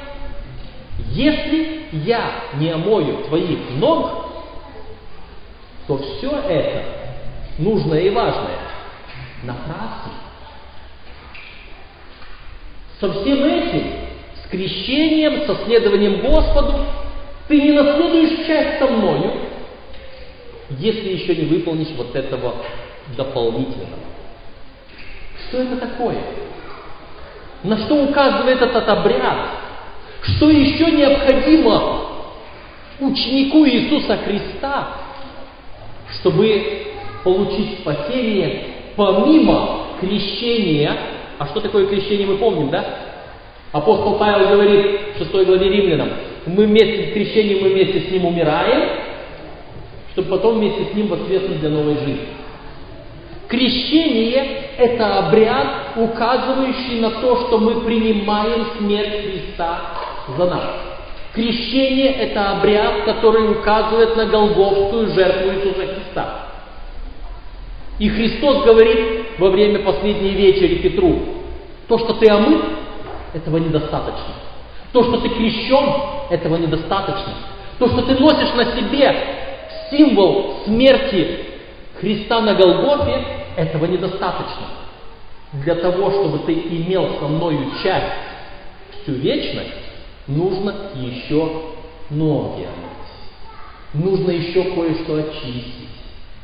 если 1.13 1.85
я 1.91 2.31
не 2.55 2.69
омою 2.71 3.23
твоих 3.25 3.59
ног, 3.71 4.25
то 5.87 5.97
все 5.97 6.31
это 6.47 6.83
нужное 7.57 8.01
и 8.01 8.09
важное 8.09 8.71
напрасно. 9.43 10.11
Со 12.99 13.11
всем 13.11 13.43
этим, 13.43 13.93
с 14.43 14.49
крещением, 14.49 15.45
со 15.45 15.55
следованием 15.65 16.21
Господу, 16.21 16.85
ты 17.47 17.61
не 17.61 17.71
наследуешь 17.71 18.45
часть 18.45 18.79
со 18.79 18.87
мною, 18.87 19.33
если 20.69 21.09
еще 21.09 21.35
не 21.35 21.45
выполнишь 21.45 21.89
вот 21.97 22.15
этого 22.15 22.55
дополнительного. 23.17 23.97
Что 25.47 25.63
это 25.63 25.77
такое? 25.77 26.17
На 27.63 27.77
что 27.85 28.03
указывает 28.03 28.61
этот 28.61 28.87
обряд? 28.87 29.49
Что 30.21 30.49
еще 30.49 30.91
необходимо 30.91 32.01
ученику 32.99 33.65
Иисуса 33.65 34.17
Христа, 34.17 34.87
чтобы 36.19 36.63
получить 37.23 37.79
спасение 37.79 38.65
помимо 38.95 39.87
крещения. 39.99 40.95
А 41.37 41.47
что 41.47 41.59
такое 41.59 41.87
крещение, 41.87 42.27
мы 42.27 42.37
помним, 42.37 42.69
да? 42.69 42.85
Апостол 43.71 44.17
Павел 44.17 44.49
говорит 44.49 44.99
в 45.15 45.19
6 45.19 45.31
главе 45.31 45.69
Римлянам, 45.69 46.09
мы 46.45 46.65
вместе 46.65 47.09
с 47.09 47.13
крещением, 47.13 47.63
мы 47.63 47.69
вместе 47.69 48.01
с 48.01 48.11
ним 48.11 48.25
умираем, 48.25 48.89
чтобы 50.11 50.29
потом 50.29 50.59
вместе 50.59 50.85
с 50.91 50.93
ним 50.93 51.07
воскреснуть 51.07 51.61
для 51.61 51.69
новой 51.69 51.95
жизни. 51.95 52.27
Крещение– 53.47 54.45
это 54.77 55.19
обряд, 55.19 55.67
указывающий 55.95 56.99
на 56.99 57.11
то, 57.11 57.47
что 57.47 57.57
мы 57.57 57.81
принимаем 57.81 58.65
смерть 58.77 59.23
Христа 59.23 59.81
за 60.37 60.45
нас. 60.45 60.63
Крещение– 61.33 62.11
это 62.19 62.51
обряд, 62.57 63.05
который 63.05 63.51
указывает 63.51 64.17
на 64.17 64.25
голговскую 64.25 65.07
жертву 65.13 65.53
Иисуса 65.53 65.93
Христа. 65.93 66.47
И 67.99 68.09
Христос 68.09 68.65
говорит 68.65 69.25
во 69.37 69.49
время 69.49 69.79
последней 69.79 70.31
вечери 70.31 70.75
Петру, 70.75 71.19
то, 71.87 71.99
что 71.99 72.13
ты 72.15 72.29
омыт, 72.29 72.63
этого 73.33 73.57
недостаточно. 73.57 74.33
То, 74.91 75.03
что 75.03 75.17
ты 75.21 75.29
крещен, 75.29 75.85
этого 76.29 76.57
недостаточно. 76.57 77.33
То, 77.79 77.87
что 77.87 78.01
ты 78.01 78.19
носишь 78.19 78.53
на 78.53 78.65
себе 78.75 79.15
символ 79.89 80.61
смерти 80.65 81.45
Христа 81.99 82.41
на 82.41 82.55
Голгофе, 82.55 83.23
этого 83.55 83.85
недостаточно. 83.85 84.67
Для 85.53 85.75
того, 85.75 86.09
чтобы 86.11 86.39
ты 86.39 86.53
имел 86.53 87.19
со 87.19 87.27
мною 87.27 87.71
часть 87.83 88.13
всю 89.01 89.13
вечность, 89.13 89.73
нужно 90.27 90.73
еще 90.95 91.73
ноги 92.09 92.63
омыть. 92.63 93.01
Нужно 93.93 94.31
еще 94.31 94.63
кое-что 94.75 95.15
очистить. 95.15 95.89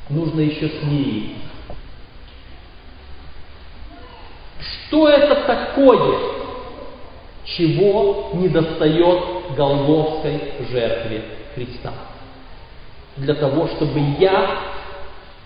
Нужно 0.09 0.41
еще 0.41 0.69
смириться. 0.81 1.41
Что 4.59 5.09
это 5.09 5.35
такое, 5.45 6.17
чего 7.45 8.31
недостает 8.33 9.55
Голговской 9.55 10.41
жертве 10.69 11.23
Христа? 11.55 11.93
для 13.17 13.33
того, 13.33 13.67
чтобы 13.67 13.99
я 14.19 14.59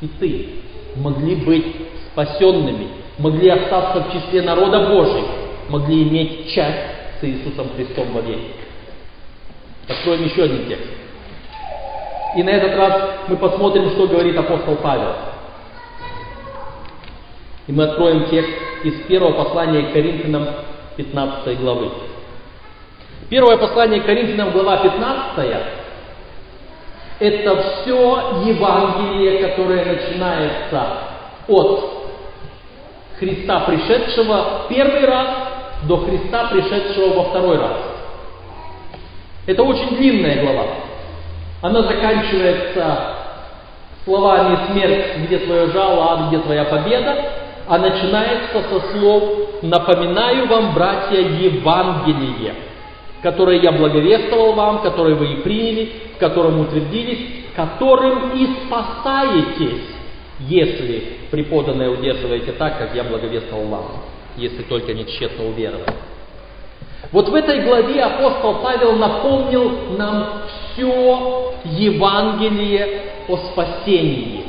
и 0.01 0.07
ты 0.19 0.49
могли 0.97 1.35
быть 1.35 1.65
спасенными, 2.11 2.87
могли 3.17 3.49
остаться 3.49 4.03
в 4.03 4.11
числе 4.13 4.41
народа 4.41 4.89
Божьего, 4.89 5.27
могли 5.69 6.03
иметь 6.03 6.51
часть 6.53 7.00
с 7.21 7.23
Иисусом 7.23 7.69
Христом 7.75 8.11
во 8.13 8.21
веки. 8.21 8.51
Откроем 9.87 10.25
еще 10.25 10.43
один 10.43 10.67
текст. 10.67 10.89
И 12.35 12.43
на 12.43 12.49
этот 12.49 12.75
раз 12.75 13.01
мы 13.27 13.37
посмотрим, 13.37 13.91
что 13.91 14.07
говорит 14.07 14.37
апостол 14.37 14.75
Павел. 14.77 15.15
И 17.67 17.71
мы 17.71 17.83
откроем 17.83 18.27
текст 18.29 18.51
из 18.83 19.01
первого 19.07 19.43
послания 19.43 19.83
к 19.83 19.93
Коринфянам 19.93 20.47
15 20.97 21.59
главы. 21.59 21.91
Первое 23.29 23.57
послание 23.57 24.01
к 24.01 24.05
Коринфянам, 24.05 24.51
глава 24.51 24.77
15, 24.77 25.61
это 27.19 27.61
все 27.61 28.41
Евангелие, 28.45 29.47
которое 29.47 29.85
начинается 29.85 30.87
от 31.47 32.01
Христа, 33.19 33.59
пришедшего 33.59 34.63
первый 34.67 35.05
раз, 35.05 35.27
до 35.83 35.97
Христа, 35.97 36.49
пришедшего 36.51 37.13
во 37.13 37.23
второй 37.25 37.57
раз. 37.57 37.77
Это 39.47 39.63
очень 39.63 39.95
длинная 39.95 40.43
глава. 40.43 40.65
Она 41.61 41.83
заканчивается 41.83 43.15
словами 44.05 44.57
«Смерть, 44.71 45.17
где 45.25 45.39
твое 45.39 45.67
жало, 45.71 46.13
ад, 46.13 46.27
где 46.29 46.39
твоя 46.39 46.65
победа», 46.65 47.15
а 47.67 47.77
начинается 47.77 48.63
со 48.69 48.79
слов 48.91 49.23
«Напоминаю 49.61 50.47
вам, 50.47 50.73
братья, 50.73 51.19
Евангелие, 51.19 52.55
которое 53.21 53.61
я 53.61 53.71
благовествовал 53.71 54.53
вам, 54.53 54.81
которое 54.81 55.15
вы 55.15 55.33
и 55.33 55.35
приняли, 55.37 55.91
в 56.15 56.19
котором 56.19 56.59
утвердились, 56.59 57.19
которым 57.55 58.31
и 58.31 58.47
спасаетесь, 58.65 59.83
если 60.39 61.17
преподанное 61.29 61.89
удерживаете 61.89 62.53
так, 62.53 62.79
как 62.79 62.95
я 62.95 63.03
благовествовал 63.03 63.65
вам, 63.65 63.85
если 64.41 64.63
только 64.63 64.93
не 64.93 65.05
тщетно 65.05 65.47
уверовали». 65.47 65.93
Вот 67.11 67.27
в 67.27 67.35
этой 67.35 67.61
главе 67.61 68.03
апостол 68.03 68.55
Павел 68.61 68.95
напомнил 68.95 69.95
нам 69.97 70.43
все 70.73 71.53
Евангелие 71.65 73.01
о 73.27 73.37
спасении. 73.37 74.45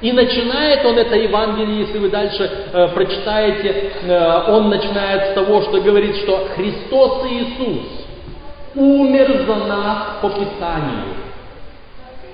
И 0.00 0.12
начинает 0.12 0.84
он 0.86 0.96
это 0.96 1.14
Евангелие, 1.14 1.80
если 1.80 1.98
вы 1.98 2.08
дальше 2.08 2.50
э, 2.72 2.88
прочитаете, 2.88 3.92
э, 4.02 4.44
он 4.48 4.70
начинает 4.70 5.32
с 5.32 5.34
того, 5.34 5.60
что 5.62 5.80
говорит, 5.82 6.16
что 6.16 6.48
Христос 6.54 7.26
Иисус 7.26 7.86
умер 8.74 9.44
за 9.46 9.54
нас 9.66 9.98
по 10.22 10.30
Писанию 10.30 11.16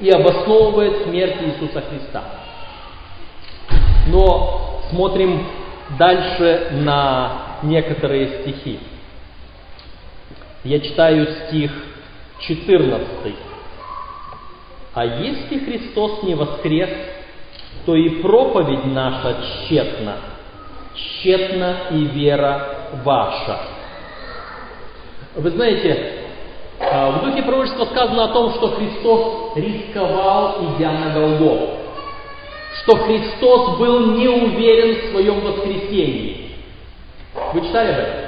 и 0.00 0.10
обосновывает 0.10 1.02
смерть 1.04 1.36
Иисуса 1.40 1.82
Христа. 1.90 2.22
Но 4.08 4.82
смотрим 4.90 5.44
дальше 5.98 6.68
на 6.72 7.58
некоторые 7.62 8.40
стихи. 8.40 8.80
Я 10.64 10.80
читаю 10.80 11.26
стих 11.46 11.70
14. 12.40 13.34
А 14.94 15.04
если 15.04 15.58
Христос 15.58 16.22
не 16.22 16.34
воскрес, 16.34 16.90
то 17.84 17.94
и 17.94 18.20
проповедь 18.20 18.84
наша 18.86 19.36
тщетна, 19.42 20.16
тщетна 20.94 21.76
и 21.90 22.04
вера 22.06 22.88
ваша. 23.04 23.60
Вы 25.36 25.50
знаете, 25.50 26.14
а, 26.80 27.10
в 27.10 27.24
духе 27.24 27.42
пророчества 27.42 27.84
сказано 27.84 28.24
о 28.24 28.28
том, 28.28 28.54
что 28.54 28.68
Христос 28.68 29.56
рисковал, 29.56 30.76
идя 30.76 30.92
на 30.92 31.10
Голгофу. 31.10 31.85
Что 32.82 32.96
Христос 32.96 33.78
был 33.78 34.16
не 34.16 34.28
уверен 34.28 34.96
в 35.00 35.10
своем 35.10 35.40
воскресении. 35.40 36.50
Вы 37.52 37.60
читали 37.62 37.92
об 37.92 37.98
этом? 37.98 38.26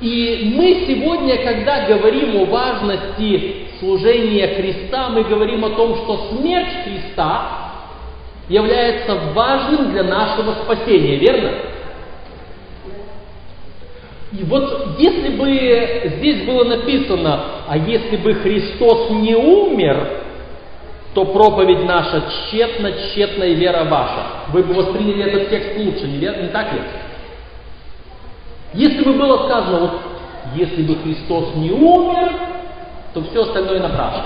И 0.00 0.52
мы 0.54 0.84
сегодня, 0.86 1.42
когда 1.42 1.86
говорим 1.86 2.36
о 2.36 2.44
важности 2.46 3.68
служения 3.78 4.48
Христа, 4.48 5.08
мы 5.08 5.24
говорим 5.24 5.64
о 5.64 5.70
том, 5.70 5.96
что 5.96 6.30
смерть 6.32 6.72
Христа 6.84 7.64
является 8.48 9.14
важным 9.32 9.92
для 9.92 10.02
нашего 10.02 10.54
спасения, 10.64 11.16
верно? 11.16 11.52
И 14.32 14.42
вот 14.44 14.98
если 14.98 15.28
бы 15.36 16.12
здесь 16.16 16.44
было 16.44 16.64
написано, 16.64 17.44
а 17.68 17.78
если 17.78 18.16
бы 18.16 18.34
Христос 18.34 19.10
не 19.10 19.34
умер, 19.36 20.22
то 21.14 21.24
проповедь 21.26 21.84
наша 21.84 22.24
тщетна, 22.28 22.90
тщетна 22.92 23.44
и 23.44 23.54
вера 23.54 23.84
ваша. 23.84 24.26
Вы 24.48 24.64
бы 24.64 24.74
восприняли 24.74 25.24
этот 25.24 25.48
текст 25.48 25.78
лучше, 25.78 26.08
не, 26.08 26.18
не 26.18 26.48
так 26.48 26.72
ли? 26.72 26.80
Если 28.74 29.04
бы 29.04 29.12
было 29.12 29.46
сказано, 29.46 29.78
вот 29.78 30.00
если 30.56 30.82
бы 30.82 30.96
Христос 30.96 31.54
не 31.54 31.70
умер, 31.70 32.32
то 33.14 33.22
все 33.22 33.42
остальное 33.42 33.80
напрасно. 33.80 34.24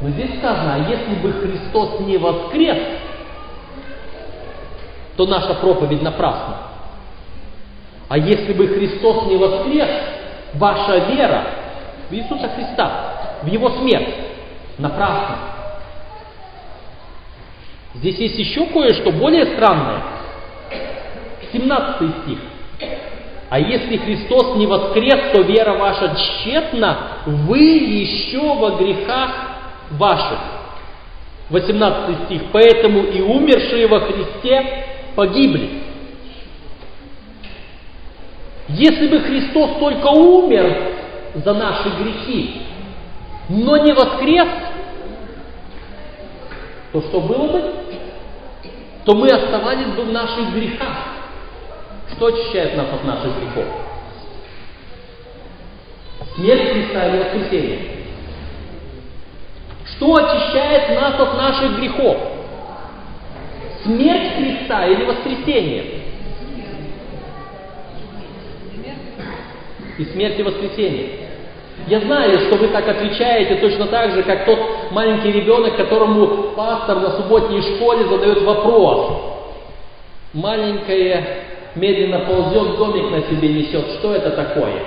Но 0.00 0.08
здесь 0.10 0.38
сказано, 0.38 0.74
а 0.74 0.78
если 0.78 1.14
бы 1.16 1.32
Христос 1.32 2.00
не 2.00 2.16
воскрес, 2.16 2.78
то 5.16 5.26
наша 5.26 5.54
проповедь 5.54 6.02
напрасна. 6.02 6.58
А 8.08 8.18
если 8.18 8.52
бы 8.52 8.68
Христос 8.68 9.26
не 9.26 9.36
воскрес, 9.36 9.88
ваша 10.54 10.98
вера 10.98 11.44
в 12.08 12.14
Иисуса 12.14 12.48
Христа, 12.48 12.90
в 13.42 13.46
Его 13.46 13.70
смерть, 13.70 14.14
напрасна. 14.78 15.38
Здесь 17.94 18.18
есть 18.18 18.38
еще 18.38 18.66
кое-что 18.66 19.12
более 19.12 19.46
странное. 19.54 20.02
17 21.52 22.22
стих. 22.22 22.38
А 23.50 23.60
если 23.60 23.96
Христос 23.98 24.56
не 24.56 24.66
воскрес, 24.66 25.32
то 25.32 25.42
вера 25.42 25.74
ваша 25.74 26.16
тщетна, 26.16 26.98
вы 27.26 27.58
еще 27.60 28.40
во 28.40 28.70
грехах 28.72 29.30
ваших. 29.92 30.38
18 31.50 32.24
стих. 32.24 32.42
Поэтому 32.52 33.04
и 33.04 33.20
умершие 33.20 33.86
во 33.86 34.00
Христе 34.00 34.86
погибли. 35.14 35.70
Если 38.68 39.08
бы 39.08 39.20
Христос 39.20 39.78
только 39.78 40.08
умер 40.08 40.74
за 41.34 41.52
наши 41.52 41.90
грехи, 41.90 42.62
но 43.48 43.76
не 43.78 43.92
воскрес, 43.92 44.48
то 46.92 47.02
что 47.02 47.20
было 47.20 47.48
бы? 47.48 47.74
То 49.04 49.14
мы 49.14 49.28
оставались 49.28 49.88
бы 49.88 50.04
в 50.04 50.12
наших 50.12 50.54
грехах. 50.54 50.96
Что 52.12 52.26
очищает 52.26 52.76
нас 52.76 52.86
от 52.92 53.04
наших 53.04 53.32
грехов? 53.38 53.66
Смерть 56.36 56.72
Христа 56.72 57.08
или 57.08 57.22
воскресение? 57.22 57.78
Что 59.84 60.16
очищает 60.16 61.00
нас 61.00 61.20
от 61.20 61.34
наших 61.36 61.76
грехов? 61.78 62.16
Смерть 63.82 64.36
Христа 64.36 64.86
или 64.86 65.04
воскресение? 65.04 66.00
И 69.98 70.04
смерть 70.06 70.38
и 70.38 70.42
воскресение. 70.42 71.23
Я 71.86 72.00
знаю, 72.00 72.38
что 72.46 72.56
вы 72.56 72.68
так 72.68 72.88
отвечаете 72.88 73.56
точно 73.56 73.86
так 73.86 74.12
же, 74.12 74.22
как 74.22 74.46
тот 74.46 74.58
маленький 74.90 75.32
ребенок, 75.32 75.76
которому 75.76 76.52
пастор 76.56 77.00
на 77.00 77.10
субботней 77.10 77.60
школе 77.60 78.06
задает 78.06 78.42
вопрос. 78.42 79.34
Маленькое 80.32 81.44
медленно 81.74 82.20
ползет, 82.20 82.78
домик 82.78 83.10
на 83.10 83.20
себе 83.22 83.48
несет. 83.48 83.98
Что 83.98 84.14
это 84.14 84.30
такое? 84.30 84.82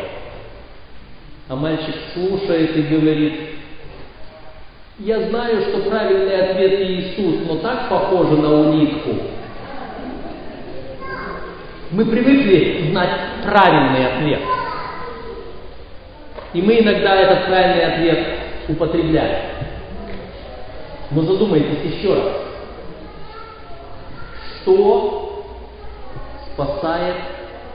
А 1.49 1.55
мальчик 1.55 1.95
слушает 2.13 2.75
и 2.75 2.81
говорит, 2.81 3.33
я 4.99 5.29
знаю, 5.29 5.61
что 5.61 5.89
правильный 5.89 6.41
ответ 6.41 6.81
Иисус, 6.81 7.47
но 7.47 7.57
так 7.57 7.89
похоже 7.89 8.37
на 8.37 8.69
улитку. 8.69 9.11
Мы 11.91 12.05
привыкли 12.05 12.89
знать 12.89 13.11
правильный 13.43 14.07
ответ. 14.07 14.56
И 16.57 16.61
мы 16.63 16.79
иногда 16.79 17.15
этот 17.17 17.45
правильный 17.45 17.85
ответ 17.85 18.17
употребляем. 18.67 19.51
Но 21.11 21.21
задумайтесь 21.21 21.93
еще 21.93 22.15
раз. 22.15 22.33
Что 24.63 25.45
спасает 26.51 27.15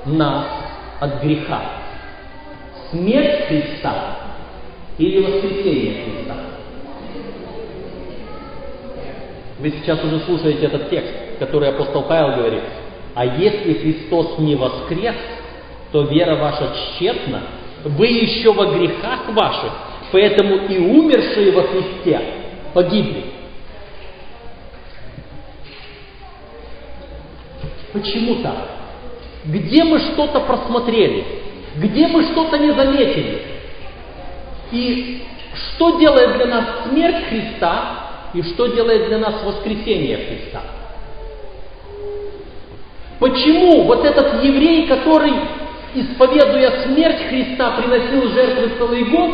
нас 0.05 0.47
от 0.99 1.23
греха. 1.23 1.63
Смерть 2.91 3.47
Христа 3.47 4.17
или 4.99 5.21
воскресение 5.21 6.03
Христа. 6.03 6.35
Вы 9.61 9.71
сейчас 9.71 10.03
уже 10.03 10.19
слушаете 10.25 10.67
этот 10.67 10.91
текст, 10.91 11.39
который 11.39 11.69
апостол 11.69 12.03
Павел 12.03 12.37
говорит. 12.37 12.65
А 13.15 13.27
если 13.27 13.75
Христос 13.75 14.39
не 14.39 14.57
воскрес, 14.57 15.15
то 15.93 16.03
вера 16.03 16.35
ваша 16.35 16.75
тщетна, 16.75 17.43
вы 17.85 18.07
еще 18.07 18.53
во 18.53 18.67
грехах 18.67 19.29
ваших, 19.29 19.73
поэтому 20.13 20.57
и 20.67 20.79
умершие 20.79 21.53
во 21.53 21.63
Христе 21.63 22.21
погибли. 22.73 23.25
Почему 27.93 28.37
так? 28.43 28.69
Где 29.45 29.85
мы 29.85 29.99
что-то 29.99 30.41
просмотрели? 30.41 31.25
Где 31.77 32.07
мы 32.07 32.23
что-то 32.25 32.59
не 32.59 32.73
заметили? 32.73 33.43
И 34.71 35.23
что 35.55 35.99
делает 35.99 36.37
для 36.37 36.47
нас 36.47 36.65
смерть 36.89 37.25
Христа 37.29 38.31
и 38.33 38.43
что 38.43 38.69
делает 38.69 39.09
для 39.09 39.19
нас 39.19 39.43
воскресение 39.45 40.17
Христа? 40.17 40.63
Почему 43.19 43.83
вот 43.85 44.05
этот 44.05 44.43
еврей, 44.43 44.87
который, 44.87 45.33
исповедуя 45.95 46.85
смерть 46.85 47.29
Христа, 47.29 47.73
приносил 47.73 48.29
жертвы 48.31 48.73
целый 48.79 49.05
год, 49.05 49.31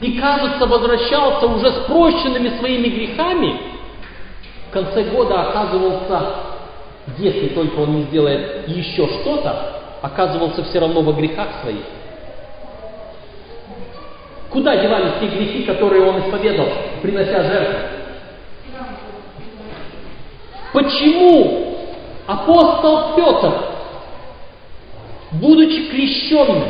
и, 0.00 0.18
кажется, 0.18 0.66
возвращался 0.66 1.46
уже 1.46 1.72
с 1.72 1.86
прощенными 1.86 2.56
своими 2.58 2.88
грехами, 2.88 3.60
в 4.68 4.70
конце 4.70 5.04
года 5.04 5.48
оказывался, 5.48 6.34
если 7.16 7.48
только 7.48 7.80
он 7.80 7.96
не 7.96 8.02
сделает 8.04 8.68
еще 8.68 9.08
что-то, 9.08 9.80
оказывался 10.02 10.62
все 10.64 10.78
равно 10.78 11.00
во 11.02 11.12
грехах 11.12 11.48
своих. 11.62 11.84
Куда 14.50 14.76
девались 14.76 15.12
те 15.20 15.26
грехи, 15.26 15.64
которые 15.64 16.02
он 16.02 16.20
исповедовал, 16.20 16.70
принося 17.02 17.42
жертву? 17.42 17.78
Почему 20.72 21.76
апостол 22.26 23.14
Петр, 23.16 23.52
будучи 25.32 25.90
крещенным, 25.90 26.64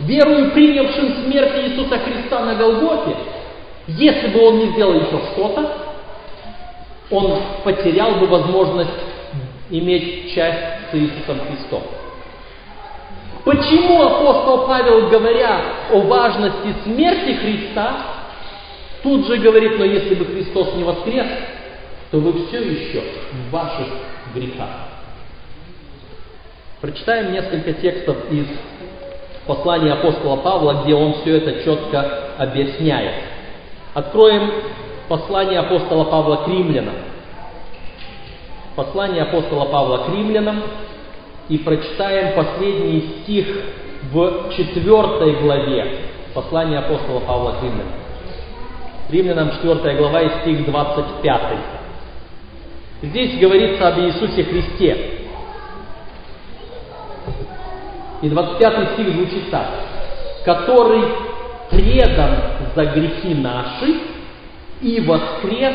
верую 0.00 0.50
принявшим 0.50 1.24
смерть 1.24 1.52
Иисуса 1.64 1.98
Христа 1.98 2.44
на 2.44 2.54
Голгофе, 2.54 3.16
если 3.86 4.28
бы 4.28 4.40
он 4.40 4.58
не 4.58 4.66
сделал 4.72 4.94
еще 4.94 5.20
что-то, 5.32 5.70
он 7.10 7.38
потерял 7.62 8.12
бы 8.16 8.26
возможность 8.26 8.90
иметь 9.70 10.34
часть 10.34 10.90
с 10.90 10.94
Иисусом 10.94 11.40
Христом. 11.48 11.82
Почему 13.44 14.02
апостол 14.02 14.66
Павел, 14.66 15.08
говоря 15.08 15.60
о 15.92 16.00
важности 16.00 16.74
смерти 16.84 17.34
Христа, 17.34 17.96
тут 19.02 19.26
же 19.26 19.36
говорит, 19.36 19.78
но 19.78 19.84
если 19.84 20.14
бы 20.14 20.24
Христос 20.24 20.74
не 20.76 20.84
воскрес, 20.84 21.26
то 22.10 22.20
вы 22.20 22.46
все 22.46 22.60
еще 22.60 23.02
в 23.32 23.50
ваших 23.50 23.88
грехах. 24.34 24.93
Прочитаем 26.84 27.32
несколько 27.32 27.72
текстов 27.72 28.30
из 28.30 28.44
послания 29.46 29.94
апостола 29.94 30.36
Павла, 30.36 30.82
где 30.84 30.94
он 30.94 31.14
все 31.14 31.38
это 31.38 31.64
четко 31.64 32.34
объясняет. 32.36 33.22
Откроем 33.94 34.50
послание 35.08 35.60
апостола 35.60 36.04
Павла 36.04 36.44
к 36.44 36.48
римлянам. 36.48 36.96
Послание 38.76 39.22
апостола 39.22 39.64
Павла 39.64 40.04
к 40.04 40.08
римлянам, 40.10 40.62
и 41.48 41.56
прочитаем 41.56 42.36
последний 42.36 43.22
стих 43.22 43.46
в 44.12 44.50
четвертой 44.54 45.36
главе 45.36 45.86
послания 46.34 46.80
апостола 46.80 47.20
Павла 47.20 47.52
к 47.52 47.62
римлянам. 47.62 47.92
Римлянам 49.08 49.52
4 49.52 49.96
глава 49.96 50.20
и 50.20 50.40
стих 50.42 50.66
25. 50.66 51.40
Здесь 53.04 53.38
говорится 53.38 53.88
об 53.88 54.00
Иисусе 54.00 54.44
Христе. 54.44 55.23
И 58.24 58.28
25 58.30 58.92
стих 58.94 59.12
звучит 59.12 59.50
так. 59.50 59.66
Который 60.46 61.04
предан 61.70 62.36
за 62.74 62.86
грехи 62.86 63.34
наши 63.34 63.96
и 64.80 64.98
воскрес 65.00 65.74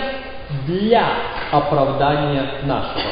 для 0.66 1.06
оправдания 1.52 2.54
нашего. 2.64 3.12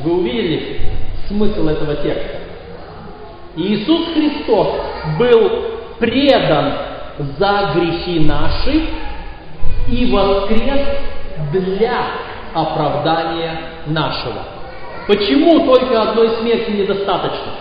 Вы 0.00 0.18
увидели 0.18 0.80
смысл 1.26 1.68
этого 1.68 1.94
текста? 1.96 2.36
Иисус 3.56 4.08
Христос 4.12 4.68
был 5.18 5.62
предан 5.98 6.72
за 7.38 7.70
грехи 7.74 8.20
наши 8.20 8.82
и 9.88 10.12
воскрес 10.12 10.86
для 11.50 11.96
оправдания 12.52 13.58
нашего. 13.86 14.55
Почему 15.06 15.64
только 15.66 16.02
одной 16.02 16.30
смерти 16.40 16.70
недостаточно? 16.70 17.52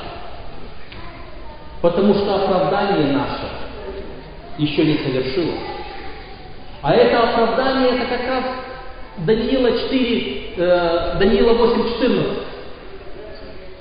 Потому 1.82 2.16
что 2.16 2.36
оправдание 2.36 3.14
наше 3.14 3.48
еще 4.58 4.84
не 4.84 4.98
совершилось. 4.98 5.60
А 6.82 6.94
это 6.94 7.30
оправдание, 7.30 7.90
это 7.90 8.06
как 8.06 8.28
раз 8.28 8.44
Даниила 9.18 9.72
4, 9.72 10.44
э, 10.58 11.16
Даниила 11.20 11.54
8.14 11.54 12.40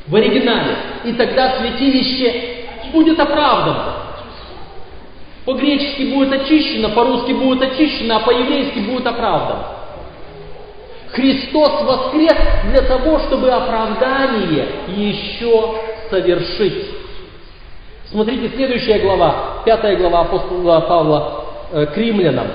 в 0.06 0.14
оригинале. 0.14 0.76
И 1.04 1.12
тогда 1.12 1.58
святилище 1.58 2.66
будет 2.92 3.18
оправдано. 3.18 3.94
По-гречески 5.44 6.14
будет 6.14 6.32
очищено, 6.32 6.90
по-русски 6.90 7.32
будет 7.32 7.62
очищено, 7.62 8.16
а 8.16 8.20
по-еврейски 8.20 8.78
будет 8.80 9.06
оправдано. 9.06 9.66
Христос 11.14 11.82
воскрес 11.82 12.36
для 12.70 12.82
того, 12.82 13.20
чтобы 13.20 13.48
оправдание 13.48 14.66
еще 14.88 15.76
совершить. 16.10 16.86
Смотрите, 18.10 18.48
следующая 18.56 18.98
глава, 18.98 19.62
пятая 19.64 19.96
глава 19.96 20.22
апостола 20.22 20.80
Павла 20.80 21.44
э, 21.70 21.86
к 21.86 21.96
римлянам. 21.96 22.48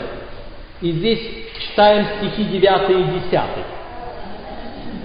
И 0.82 0.91
здесь 0.91 1.20
читаем 1.60 2.05
стихи 2.18 2.43
9 2.43 2.89
и 2.89 3.03
10. 3.32 3.41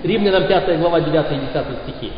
Римлянам 0.03 0.49
5 0.49 0.79
глава 0.81 1.01
9 1.01 1.27
и 1.31 1.35
10 1.53 1.67
стихи. 1.85 2.13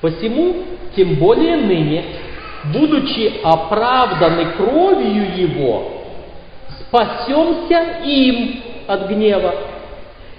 Посему, 0.00 0.64
тем 0.96 1.14
более 1.14 1.56
ныне, 1.58 2.04
будучи 2.72 3.40
оправданы 3.44 4.46
кровью 4.56 5.36
Его, 5.36 5.92
спасемся 6.80 8.00
им 8.04 8.62
от 8.88 9.08
гнева. 9.08 9.54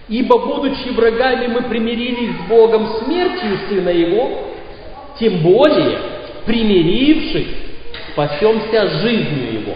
Ибо, 0.09 0.37
будучи 0.37 0.89
врагами, 0.89 1.47
мы 1.47 1.61
примирились 1.63 2.35
с 2.35 2.49
Богом 2.49 2.87
смертью 3.03 3.57
Сына 3.69 3.89
Его, 3.89 4.49
тем 5.19 5.39
более, 5.39 5.99
примирившись, 6.45 7.55
спасемся 8.11 8.87
жизнью 8.99 9.61
Его. 9.61 9.73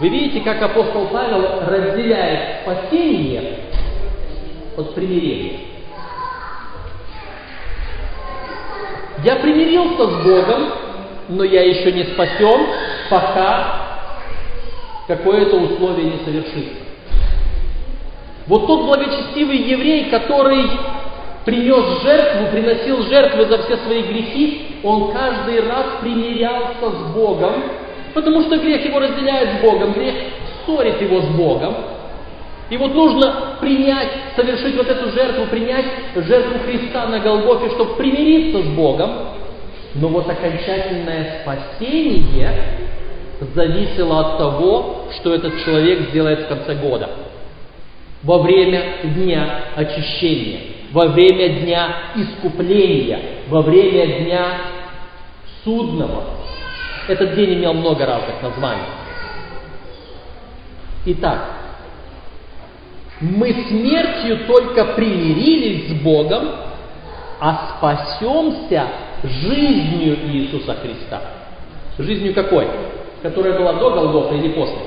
Вы 0.00 0.08
видите, 0.08 0.40
как 0.40 0.60
апостол 0.60 1.06
Павел 1.06 1.60
разделяет 1.66 2.62
спасение 2.62 3.58
от 4.76 4.94
примирения. 4.94 5.60
Я 9.24 9.36
примирился 9.36 10.06
с 10.06 10.24
Богом, 10.24 10.72
но 11.28 11.44
я 11.44 11.62
еще 11.62 11.92
не 11.92 12.04
спасен, 12.04 12.66
пока 13.08 14.02
какое-то 15.06 15.56
условие 15.56 16.10
не 16.10 16.24
совершится. 16.24 16.83
Вот 18.46 18.66
тот 18.66 18.84
благочестивый 18.84 19.56
еврей, 19.56 20.10
который 20.10 20.66
принес 21.46 22.02
жертву, 22.02 22.46
приносил 22.52 23.02
жертвы 23.04 23.46
за 23.46 23.62
все 23.62 23.76
свои 23.78 24.02
грехи, 24.02 24.66
он 24.82 25.12
каждый 25.12 25.60
раз 25.60 25.86
примирялся 26.02 26.90
с 26.90 27.14
Богом, 27.14 27.54
потому 28.12 28.42
что 28.42 28.58
грех 28.58 28.84
его 28.84 28.98
разделяет 28.98 29.58
с 29.58 29.62
Богом, 29.62 29.92
грех 29.92 30.14
ссорит 30.66 31.00
его 31.00 31.22
с 31.22 31.28
Богом. 31.28 31.74
И 32.70 32.76
вот 32.76 32.94
нужно 32.94 33.56
принять, 33.60 34.08
совершить 34.36 34.76
вот 34.76 34.88
эту 34.88 35.10
жертву, 35.10 35.46
принять 35.46 35.84
жертву 36.16 36.58
Христа 36.66 37.06
на 37.06 37.20
Голгофе, 37.20 37.70
чтобы 37.70 37.94
примириться 37.94 38.62
с 38.62 38.66
Богом. 38.74 39.10
Но 39.94 40.08
вот 40.08 40.28
окончательное 40.28 41.42
спасение 41.42 42.50
зависело 43.54 44.20
от 44.20 44.38
того, 44.38 45.06
что 45.16 45.34
этот 45.34 45.62
человек 45.64 46.10
сделает 46.10 46.40
в 46.40 46.48
конце 46.48 46.74
года– 46.74 47.10
во 48.24 48.38
время 48.38 49.02
дня 49.04 49.64
очищения, 49.76 50.60
во 50.92 51.06
время 51.06 51.60
дня 51.60 51.88
искупления, 52.16 53.20
во 53.48 53.62
время 53.62 54.24
дня 54.24 54.46
судного. 55.62 56.24
Этот 57.06 57.34
день 57.34 57.54
имел 57.54 57.74
много 57.74 58.06
разных 58.06 58.42
названий. 58.42 58.82
Итак, 61.06 61.50
мы 63.20 63.52
смертью 63.68 64.46
только 64.46 64.84
примирились 64.96 65.90
с 65.90 66.02
Богом, 66.02 66.48
а 67.40 67.76
спасемся 67.76 68.86
жизнью 69.22 70.16
Иисуса 70.32 70.74
Христа. 70.74 71.20
Жизнью 71.98 72.34
какой? 72.34 72.66
Которая 73.22 73.58
была 73.58 73.74
до 73.74 73.90
Голгофа 73.90 74.34
или 74.34 74.48
после? 74.48 74.78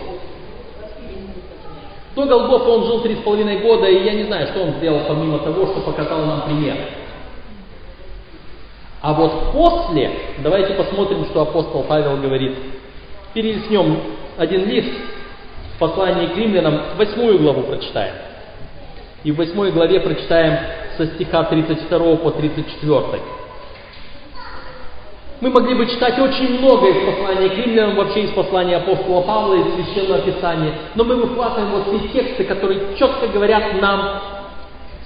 До 2.17 2.25
Голгофа 2.25 2.69
он 2.69 2.85
жил 2.85 3.01
три 3.01 3.13
с 3.13 3.19
половиной 3.19 3.59
года, 3.59 3.85
и 3.85 4.03
я 4.03 4.13
не 4.15 4.23
знаю, 4.23 4.47
что 4.47 4.63
он 4.63 4.71
сделал 4.79 5.01
помимо 5.07 5.37
того, 5.37 5.67
что 5.67 5.81
показал 5.81 6.25
нам 6.25 6.41
пример. 6.47 6.75
А 9.03 9.13
вот 9.13 9.51
после, 9.53 10.11
давайте 10.39 10.73
посмотрим, 10.73 11.25
что 11.25 11.43
апостол 11.43 11.83
Павел 11.83 12.17
говорит. 12.17 12.57
Перелистнем 13.35 13.99
один 14.35 14.67
лист, 14.67 14.89
послание 15.77 16.29
к 16.29 16.37
римлянам, 16.37 16.81
восьмую 16.97 17.37
главу 17.37 17.61
прочитаем. 17.61 18.15
И 19.23 19.31
в 19.31 19.35
восьмой 19.35 19.71
главе 19.71 19.99
прочитаем 19.99 20.57
со 20.97 21.05
стиха 21.05 21.43
32 21.43 22.15
по 22.15 22.31
34. 22.31 23.21
Мы 25.39 25.51
могли 25.51 25.75
бы 25.75 25.85
читать 25.85 26.17
очень 26.17 26.57
много 26.57 26.87
из 26.87 27.05
послания 27.05 27.49
к 27.49 27.57
римлянам, 27.57 27.95
вообще 27.95 28.23
из 28.23 28.31
послания 28.31 28.77
апостола 28.77 29.21
Павла, 29.21 29.53
из 29.53 29.75
Священного 29.75 30.21
Писания, 30.21 30.73
но 30.95 31.03
мы 31.03 31.15
выхватываем 31.15 31.71
вот 31.71 31.91
те 31.91 32.07
тексты, 32.07 32.43
которые 32.43 32.97
четко 32.97 33.27
говорят 33.27 33.79
нам 33.79 34.19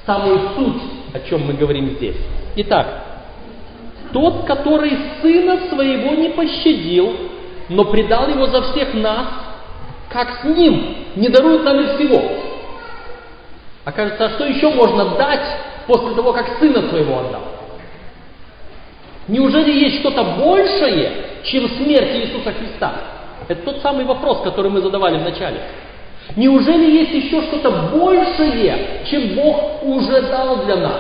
самую 0.06 0.40
суть, 0.56 0.82
о 1.14 1.20
чем 1.28 1.46
мы 1.46 1.54
говорим 1.54 1.90
здесь. 1.98 2.16
Итак, 2.56 2.88
тот, 4.14 4.46
который 4.46 4.98
сына 5.22 5.68
своего 5.70 6.16
не 6.16 6.30
пощадил, 6.30 7.14
но 7.68 7.86
предал 7.86 8.30
его 8.30 8.46
за 8.48 8.62
всех 8.72 8.94
нас, 8.94 9.28
как 10.10 10.42
с 10.42 10.44
ним, 10.46 10.96
не 11.18 11.28
дарует 11.28 11.64
нам 11.66 11.78
и 11.78 11.96
всего. 11.96 12.22
Окажется, 13.84 14.26
а 14.26 14.30
что 14.30 14.46
еще 14.46 14.70
можно 14.70 15.16
дать 15.18 15.46
после 15.88 16.16
того, 16.16 16.32
как 16.32 16.58
сына 16.60 16.88
своего 16.90 17.20
отдал? 17.20 17.42
Неужели 19.32 19.72
есть 19.72 20.02
что-то 20.02 20.24
большее, 20.24 21.10
чем 21.44 21.70
смерть 21.78 22.18
Иисуса 22.18 22.52
Христа? 22.52 22.94
Это 23.48 23.62
тот 23.64 23.82
самый 23.82 24.04
вопрос, 24.04 24.42
который 24.44 24.70
мы 24.70 24.82
задавали 24.82 25.18
в 25.20 25.24
начале. 25.24 25.62
Неужели 26.36 26.92
есть 26.92 27.14
еще 27.14 27.42
что-то 27.44 27.72
большее, 27.94 29.04
чем 29.10 29.30
Бог 29.36 29.84
уже 29.84 30.22
дал 30.24 30.66
для 30.66 30.76
нас? 30.76 31.00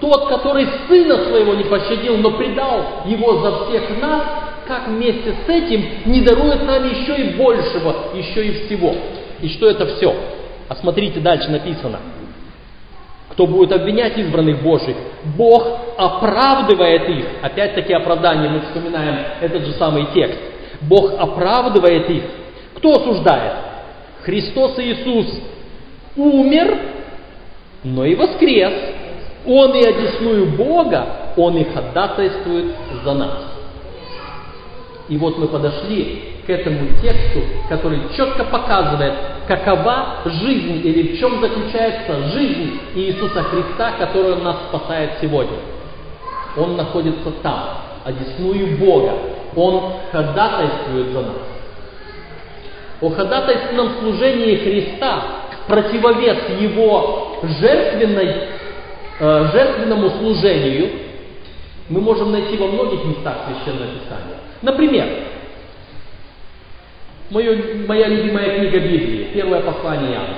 Тот, 0.00 0.28
который 0.28 0.66
Сына 0.88 1.24
Своего 1.24 1.54
не 1.54 1.64
пощадил, 1.64 2.16
но 2.16 2.32
предал 2.32 3.04
Его 3.06 3.42
за 3.42 3.66
всех 3.66 4.02
нас, 4.02 4.22
как 4.66 4.88
вместе 4.88 5.34
с 5.46 5.48
этим 5.48 5.84
не 6.04 6.20
дарует 6.22 6.66
нам 6.66 6.82
еще 6.82 7.14
и 7.16 7.36
большего, 7.36 7.94
еще 8.14 8.44
и 8.44 8.66
всего. 8.66 8.92
И 9.40 9.48
что 9.50 9.70
это 9.70 9.86
все? 9.86 10.16
А 10.68 10.74
смотрите, 10.74 11.20
дальше 11.20 11.48
написано. 11.48 12.00
Кто 13.38 13.46
будет 13.46 13.70
обвинять 13.70 14.18
избранных 14.18 14.64
Божьих? 14.64 14.96
Бог 15.36 15.64
оправдывает 15.96 17.08
их. 17.08 17.24
Опять-таки 17.40 17.92
оправдание, 17.92 18.50
мы 18.50 18.62
вспоминаем 18.62 19.16
этот 19.40 19.64
же 19.64 19.74
самый 19.74 20.06
текст. 20.12 20.40
Бог 20.80 21.12
оправдывает 21.16 22.10
их. 22.10 22.24
Кто 22.74 22.94
осуждает? 22.94 23.52
Христос 24.22 24.76
Иисус 24.80 25.40
умер, 26.16 26.78
но 27.84 28.04
и 28.06 28.16
воскрес. 28.16 28.72
Он 29.46 29.72
и 29.72 29.86
одесную 29.86 30.46
Бога, 30.56 31.06
Он 31.36 31.56
и 31.58 31.62
ходатайствует 31.62 32.74
за 33.04 33.14
нас. 33.14 33.57
И 35.08 35.16
вот 35.16 35.38
мы 35.38 35.48
подошли 35.48 36.22
к 36.46 36.50
этому 36.50 36.88
тексту, 37.00 37.40
который 37.68 38.00
четко 38.16 38.44
показывает, 38.44 39.14
какова 39.46 40.18
жизнь 40.26 40.86
или 40.86 41.14
в 41.14 41.18
чем 41.18 41.40
заключается 41.40 42.22
жизнь 42.34 42.78
Иисуса 42.94 43.42
Христа, 43.44 43.92
которую 43.98 44.36
Он 44.36 44.44
нас 44.44 44.56
спасает 44.68 45.12
сегодня. 45.20 45.58
Он 46.56 46.76
находится 46.76 47.30
там, 47.42 47.78
одесную 48.04 48.76
Бога. 48.76 49.12
Он 49.56 49.94
ходатайствует 50.12 51.08
за 51.08 51.20
нас. 51.22 51.36
О 53.00 53.10
ходатайственном 53.10 53.90
служении 54.00 54.56
Христа, 54.56 55.22
противовес 55.66 56.60
Его 56.60 57.38
жертвенной, 57.42 58.34
э, 59.20 59.48
жертвенному 59.52 60.10
служению, 60.10 60.90
мы 61.88 62.00
можем 62.00 62.32
найти 62.32 62.56
во 62.56 62.66
многих 62.66 63.04
местах 63.04 63.36
Священного 63.46 63.92
Писания. 63.92 64.36
Например, 64.60 65.08
мое, 67.30 67.86
моя 67.86 68.08
любимая 68.08 68.58
книга 68.58 68.78
Библии, 68.80 69.30
первое 69.32 69.60
послание 69.60 70.12
Иоанна. 70.12 70.36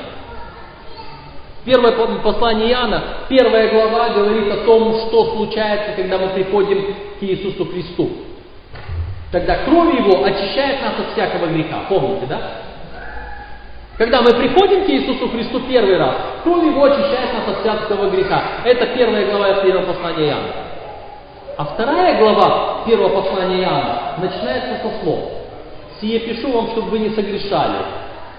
Первое 1.64 2.18
послание 2.22 2.70
Иоанна, 2.70 3.02
первая 3.28 3.70
глава 3.70 4.10
говорит 4.10 4.50
о 4.52 4.64
том, 4.64 5.08
что 5.08 5.36
случается, 5.36 5.92
когда 5.96 6.18
мы 6.18 6.28
приходим 6.28 6.94
к 7.18 7.22
Иисусу 7.22 7.66
Христу. 7.66 8.10
Тогда 9.32 9.58
кровь 9.64 9.94
Его 9.98 10.24
очищает 10.24 10.82
нас 10.82 10.94
от 10.98 11.12
всякого 11.12 11.46
греха. 11.46 11.84
Помните, 11.88 12.26
да? 12.28 12.40
Когда 13.96 14.22
мы 14.22 14.32
приходим 14.32 14.84
к 14.86 14.88
Иисусу 14.88 15.28
Христу 15.28 15.60
первый 15.68 15.98
раз, 15.98 16.14
кровь 16.42 16.64
Его 16.64 16.84
очищает 16.84 17.34
нас 17.34 17.48
от 17.48 17.60
всякого 17.60 18.08
греха. 18.10 18.42
Это 18.64 18.86
первая 18.86 19.26
глава 19.26 19.62
первого 19.62 19.92
послания 19.92 20.28
Иоанна. 20.28 20.69
А 21.60 21.64
вторая 21.66 22.18
глава 22.18 22.84
первого 22.86 23.20
послания 23.20 23.64
Иоанна 23.64 24.14
начинается 24.16 24.82
со 24.82 25.02
слов. 25.02 25.30
«Сие 26.00 26.18
пишу 26.20 26.50
вам, 26.52 26.70
чтобы 26.70 26.88
вы 26.88 27.00
не 27.00 27.10
согрешали. 27.10 27.76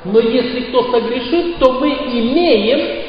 Но 0.06 0.20
если 0.20 0.62
кто 0.62 0.90
согрешит, 0.92 1.60
то 1.60 1.74
мы 1.74 1.90
имеем...» 1.90 3.04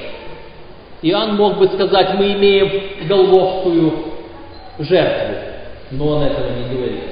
Иоанн 1.01 1.37
мог 1.37 1.57
бы 1.57 1.67
сказать, 1.69 2.13
мы 2.19 2.35
имеем 2.35 3.09
голговскую 3.09 4.05
жертву. 4.81 5.35
Но 5.93 6.09
он 6.09 6.25
этого 6.25 6.51
не 6.59 6.75
говорит. 6.75 7.05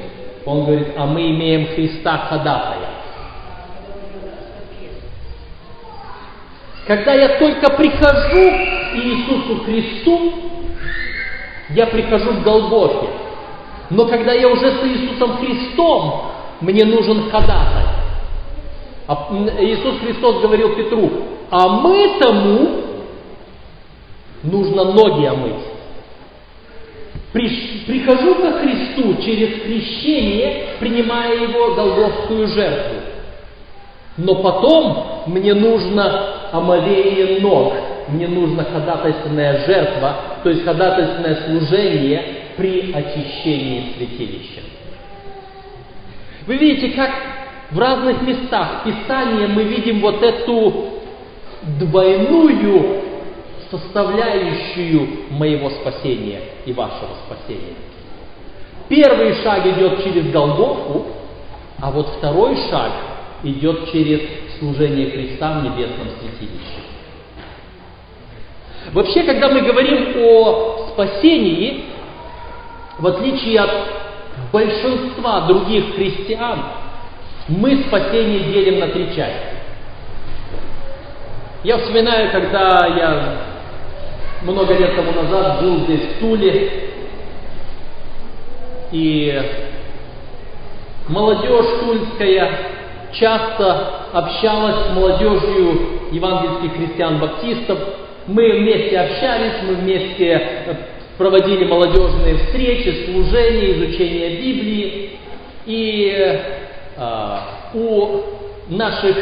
Он 0.45 0.67
говорит, 0.67 0.89
а 0.99 1.07
мы 1.07 1.31
имеем 1.31 1.69
Христа 1.69 2.19
ходатая. 2.29 2.91
Когда 6.87 7.15
я 7.15 7.39
только 7.39 7.71
прихожу 7.71 8.45
Иисусу 8.95 9.65
Христу, 9.65 10.40
я 11.75 11.87
прихожу 11.87 12.35
к 12.35 12.43
Голгофе. 12.43 13.09
Но 13.91 14.07
когда 14.07 14.33
я 14.33 14.49
уже 14.49 14.71
с 14.71 14.85
Иисусом 14.85 15.39
Христом, 15.39 16.31
мне 16.61 16.85
нужен 16.85 17.31
ходатай. 17.31 17.87
А 19.07 19.29
Иисус 19.61 19.99
Христос 20.01 20.41
говорил 20.41 20.77
Петру, 20.77 21.11
а 21.51 21.69
мы 21.69 22.17
тому 22.21 22.69
нужно 24.45 24.85
ноги 24.85 25.27
омыть. 25.27 25.65
Прихожу 27.33 28.37
ко 28.37 28.53
Христу 28.53 29.23
через 29.23 29.63
крещение, 29.63 30.77
принимая 30.79 31.43
Его 31.43 31.75
голгофскую 31.75 32.47
жертву. 32.49 32.97
Но 34.23 34.35
потом 34.37 35.25
мне 35.27 35.55
нужно 35.55 36.51
омовение 36.53 37.41
ног, 37.41 37.73
мне 38.09 38.29
нужна 38.29 38.65
ходатайственная 38.65 39.65
жертва, 39.65 40.17
то 40.43 40.51
есть 40.51 40.63
ходатайственное 40.63 41.37
служение 41.47 42.25
при 42.57 42.93
очищении 42.93 43.95
святилища. 43.97 44.61
Вы 46.47 46.57
видите, 46.57 46.91
как 46.91 47.11
в 47.71 47.79
разных 47.79 48.21
местах 48.23 48.85
Писания 48.85 49.49
мы 49.49 49.63
видим 49.63 50.01
вот 50.01 50.23
эту 50.23 50.91
двойную 51.79 53.03
составляющую 53.71 55.09
моего 55.31 55.71
спасения 55.71 56.41
и 56.67 56.73
вашего 56.75 57.11
спасения. 57.27 57.77
Первый 58.89 59.35
шаг 59.43 59.65
идет 59.65 60.05
через 60.05 60.31
Голгофу, 60.31 61.07
а 61.81 61.91
вот 61.91 62.09
второй 62.19 62.57
шаг 62.69 62.91
идет 63.43 63.91
через 63.93 64.21
служение 64.59 65.11
Христа 65.11 65.61
в 65.61 65.65
небесном 65.65 66.09
святилище. 66.21 66.81
Вообще, 68.93 69.23
когда 69.23 69.49
мы 69.49 69.61
говорим 69.63 70.15
о 70.17 70.89
спасении, 70.93 71.85
в 72.99 73.07
отличие 73.07 73.61
от 73.61 73.71
большинства 74.53 75.43
других 75.43 75.95
христиан, 75.95 76.61
мы 77.49 77.83
спасение 77.87 78.41
делим 78.41 78.81
на 78.81 78.89
три 78.89 79.07
части. 79.15 79.61
Я 81.63 81.79
вспоминаю, 81.79 82.31
когда 82.31 82.87
я 82.87 83.37
много 84.43 84.75
лет 84.75 84.97
тому 84.97 85.13
назад 85.13 85.61
жил 85.61 85.81
здесь, 85.81 86.01
в 86.01 86.21
Туле, 86.21 86.91
и 88.93 89.43
молодежь 91.09 91.67
тульская 91.81 92.80
часто 93.13 93.91
общалась 94.13 94.87
с 94.87 94.95
молодежью 94.95 95.81
евангельских 96.13 96.77
христиан-баптистов. 96.77 97.79
Мы 98.27 98.53
вместе 98.59 98.99
общались, 98.99 99.63
мы 99.67 99.75
вместе 99.75 100.77
проводили 101.19 101.65
молодежные 101.65 102.37
встречи, 102.37 103.05
служения, 103.05 103.73
изучение 103.73 104.37
Библии. 104.37 105.11
И 105.67 106.15
э, 106.97 107.39
у 107.75 108.21
наших 108.69 109.17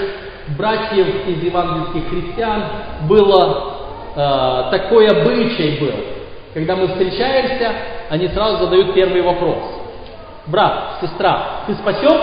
братьев 0.57 1.07
из 1.27 1.43
евангельских 1.43 2.09
христиан 2.09 2.65
было 3.09 3.75
э, 4.15 4.71
такой 4.71 5.09
обычай 5.09 5.79
был. 5.81 5.95
Когда 6.55 6.77
мы 6.77 6.89
встречаемся, 6.89 7.73
они 8.11 8.29
сразу 8.29 8.65
задают 8.65 8.95
первый 8.95 9.23
вопрос. 9.23 9.59
Брат, 10.47 10.99
сестра, 11.03 11.63
ты 11.67 11.75
спасен? 11.75 12.21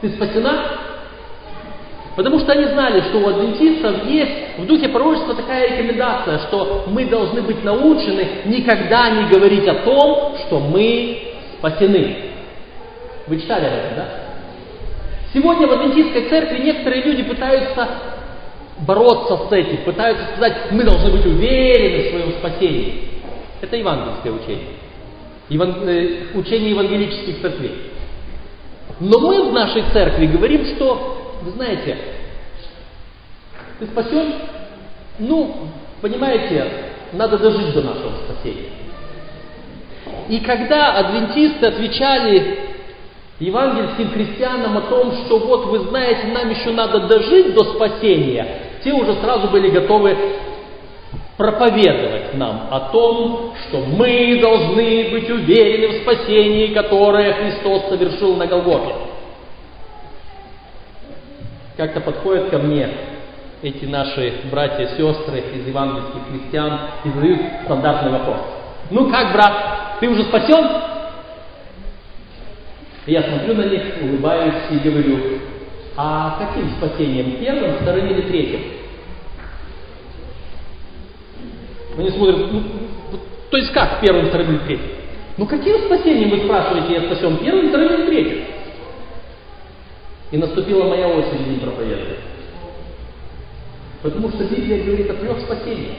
Ты 0.00 0.10
спасена? 0.10 0.89
Потому 2.16 2.40
что 2.40 2.52
они 2.52 2.64
знали, 2.64 3.02
что 3.02 3.18
у 3.18 3.28
адвентистов 3.28 4.04
есть 4.06 4.58
в 4.58 4.66
духе 4.66 4.88
пророчества 4.88 5.34
такая 5.34 5.70
рекомендация, 5.70 6.38
что 6.48 6.84
мы 6.88 7.04
должны 7.06 7.42
быть 7.42 7.62
научены 7.62 8.26
никогда 8.46 9.10
не 9.10 9.30
говорить 9.30 9.66
о 9.68 9.74
том, 9.74 10.36
что 10.46 10.58
мы 10.58 11.22
спасены. 11.58 12.16
Вы 13.26 13.40
читали 13.40 13.66
об 13.66 13.72
этом, 13.72 13.96
да? 13.96 14.08
Сегодня 15.32 15.68
в 15.68 15.72
адвентистской 15.72 16.28
церкви 16.28 16.58
некоторые 16.64 17.04
люди 17.04 17.22
пытаются 17.22 17.88
бороться 18.80 19.38
с 19.48 19.52
этим, 19.52 19.78
пытаются 19.84 20.24
сказать, 20.32 20.72
мы 20.72 20.82
должны 20.82 21.10
быть 21.10 21.24
уверены 21.24 22.08
в 22.08 22.10
своем 22.10 22.32
спасении. 22.32 23.02
Это 23.60 23.76
евангельское 23.76 24.32
учение. 24.32 24.66
Еван... 25.48 25.88
Э, 25.88 26.24
учение 26.34 26.70
евангелических 26.70 27.40
церквей. 27.40 27.72
Но 28.98 29.18
мы 29.20 29.50
в 29.50 29.52
нашей 29.52 29.82
церкви 29.92 30.26
говорим, 30.26 30.64
что, 30.74 31.19
вы 31.42 31.50
знаете, 31.52 31.96
ты 33.78 33.86
спасен, 33.86 34.34
ну, 35.18 35.68
понимаете, 36.00 36.70
надо 37.12 37.38
дожить 37.38 37.72
до 37.74 37.82
нашего 37.82 38.12
спасения. 38.24 38.70
И 40.28 40.40
когда 40.40 40.92
адвентисты 40.92 41.66
отвечали 41.66 42.58
евангельским 43.40 44.10
христианам 44.10 44.76
о 44.76 44.82
том, 44.82 45.12
что 45.24 45.38
вот 45.38 45.66
вы 45.66 45.80
знаете, 45.88 46.26
нам 46.28 46.50
еще 46.50 46.70
надо 46.70 47.00
дожить 47.00 47.54
до 47.54 47.64
спасения, 47.74 48.46
те 48.84 48.92
уже 48.92 49.14
сразу 49.14 49.48
были 49.48 49.70
готовы 49.70 50.16
проповедовать 51.36 52.34
нам 52.34 52.68
о 52.70 52.90
том, 52.92 53.54
что 53.66 53.78
мы 53.78 54.38
должны 54.42 55.08
быть 55.10 55.30
уверены 55.30 55.88
в 55.88 56.02
спасении, 56.02 56.74
которое 56.74 57.32
Христос 57.32 57.88
совершил 57.88 58.36
на 58.36 58.46
Голгофе. 58.46 59.09
Как-то 61.76 62.00
подходят 62.00 62.50
ко 62.50 62.58
мне 62.58 62.88
эти 63.62 63.84
наши 63.84 64.32
братья 64.50 64.84
и 64.84 64.96
сестры 64.96 65.38
из 65.54 65.66
евангельских 65.66 66.20
христиан 66.30 66.80
и 67.04 67.10
задают 67.10 67.40
стандартный 67.64 68.12
вопрос. 68.12 68.38
Ну 68.90 69.10
как, 69.10 69.32
брат, 69.32 69.98
ты 70.00 70.08
уже 70.08 70.24
спасен? 70.24 70.66
Я 73.06 73.22
смотрю 73.22 73.54
на 73.54 73.64
них, 73.64 73.82
улыбаюсь 74.02 74.54
и 74.70 74.78
говорю, 74.78 75.18
а 75.96 76.38
каким 76.38 76.70
спасением? 76.70 77.38
Первым, 77.40 77.74
вторым 77.80 78.06
или 78.06 78.22
третьим? 78.22 78.60
Они 81.98 82.10
смотрят, 82.10 82.52
ну, 82.52 82.62
то 83.50 83.56
есть 83.56 83.72
как 83.72 84.00
первым, 84.00 84.28
вторым 84.28 84.50
или 84.50 84.58
третьим? 84.58 84.90
Ну 85.36 85.46
каким 85.46 85.78
спасением 85.86 86.30
вы 86.30 86.44
спрашиваете, 86.44 86.94
я 86.94 87.00
спасен 87.02 87.38
первым, 87.38 87.68
вторым 87.68 87.94
или 87.94 88.06
третьим? 88.06 88.44
И 90.30 90.36
наступила 90.36 90.84
моя 90.84 91.08
очередь 91.08 91.46
им 91.46 91.60
проповедовать. 91.60 92.18
Потому 94.02 94.30
что 94.30 94.44
Библия 94.44 94.84
говорит 94.84 95.10
о 95.10 95.14
трех 95.14 95.40
спасениях. 95.40 95.96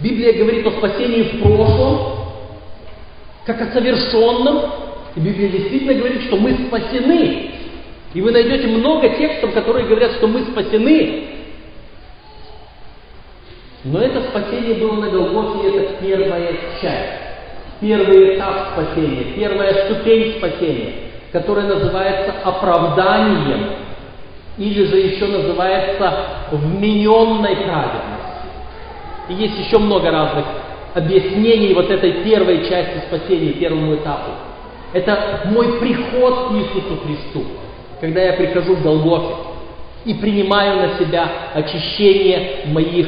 Библия 0.00 0.32
говорит 0.34 0.66
о 0.66 0.70
спасении 0.72 1.22
в 1.22 1.42
прошлом, 1.42 2.18
как 3.44 3.60
о 3.60 3.72
совершенном. 3.72 4.70
И 5.16 5.20
Библия 5.20 5.48
действительно 5.48 5.94
говорит, 5.94 6.22
что 6.22 6.36
мы 6.36 6.56
спасены. 6.68 7.50
И 8.14 8.20
вы 8.22 8.30
найдете 8.30 8.68
много 8.68 9.08
текстов, 9.16 9.52
которые 9.52 9.86
говорят, 9.86 10.12
что 10.12 10.28
мы 10.28 10.44
спасены. 10.44 11.24
Но 13.84 14.00
это 14.00 14.22
спасение 14.30 14.74
было 14.74 14.96
на 14.96 15.08
Голгофе, 15.08 15.68
это 15.68 15.94
первая 16.00 16.52
часть, 16.80 17.22
первый 17.80 18.36
этап 18.36 18.72
спасения, 18.72 19.34
первая 19.36 19.86
ступень 19.86 20.34
спасения, 20.38 20.94
которая 21.32 21.66
называется 21.66 22.34
оправданием, 22.44 23.70
или 24.56 24.84
же 24.84 24.96
еще 24.96 25.26
называется 25.26 26.12
вмененной 26.50 27.56
праведностью. 27.56 28.50
И 29.28 29.34
есть 29.34 29.58
еще 29.58 29.78
много 29.78 30.10
разных 30.10 30.44
объяснений 30.94 31.74
вот 31.74 31.90
этой 31.90 32.24
первой 32.24 32.68
части 32.68 33.02
спасения, 33.06 33.52
первому 33.52 33.94
этапу. 33.94 34.30
Это 34.92 35.42
мой 35.46 35.78
приход 35.78 36.48
к 36.48 36.52
Иисусу 36.54 36.96
Христу, 37.04 37.44
когда 38.00 38.22
я 38.22 38.32
прихожу 38.32 38.74
в 38.74 38.82
Голгофе 38.82 39.34
и 40.04 40.14
принимаю 40.14 40.76
на 40.80 40.98
себя 40.98 41.28
очищение 41.54 42.66
моих 42.66 43.06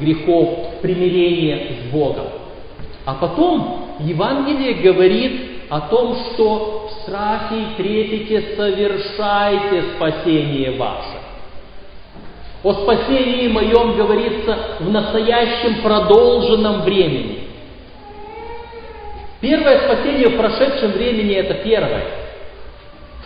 грехов, 0.00 0.80
примирение 0.82 1.72
с 1.80 1.92
Богом. 1.92 2.26
А 3.04 3.14
потом 3.14 3.86
Евангелие 4.00 4.74
говорит 4.74 5.40
о 5.68 5.80
том, 5.80 6.16
что 6.16 6.85
страхе 7.06 7.54
и 7.54 7.76
трепете 7.76 8.56
совершайте 8.56 9.82
спасение 9.94 10.72
ваше. 10.72 11.16
О 12.62 12.72
спасении 12.72 13.48
моем 13.48 13.96
говорится 13.96 14.58
в 14.80 14.90
настоящем 14.90 15.82
продолженном 15.82 16.82
времени. 16.82 17.38
Первое 19.40 19.78
спасение 19.86 20.28
в 20.30 20.36
прошедшем 20.36 20.92
времени– 20.92 21.34
это 21.36 21.54
первое. 21.62 22.04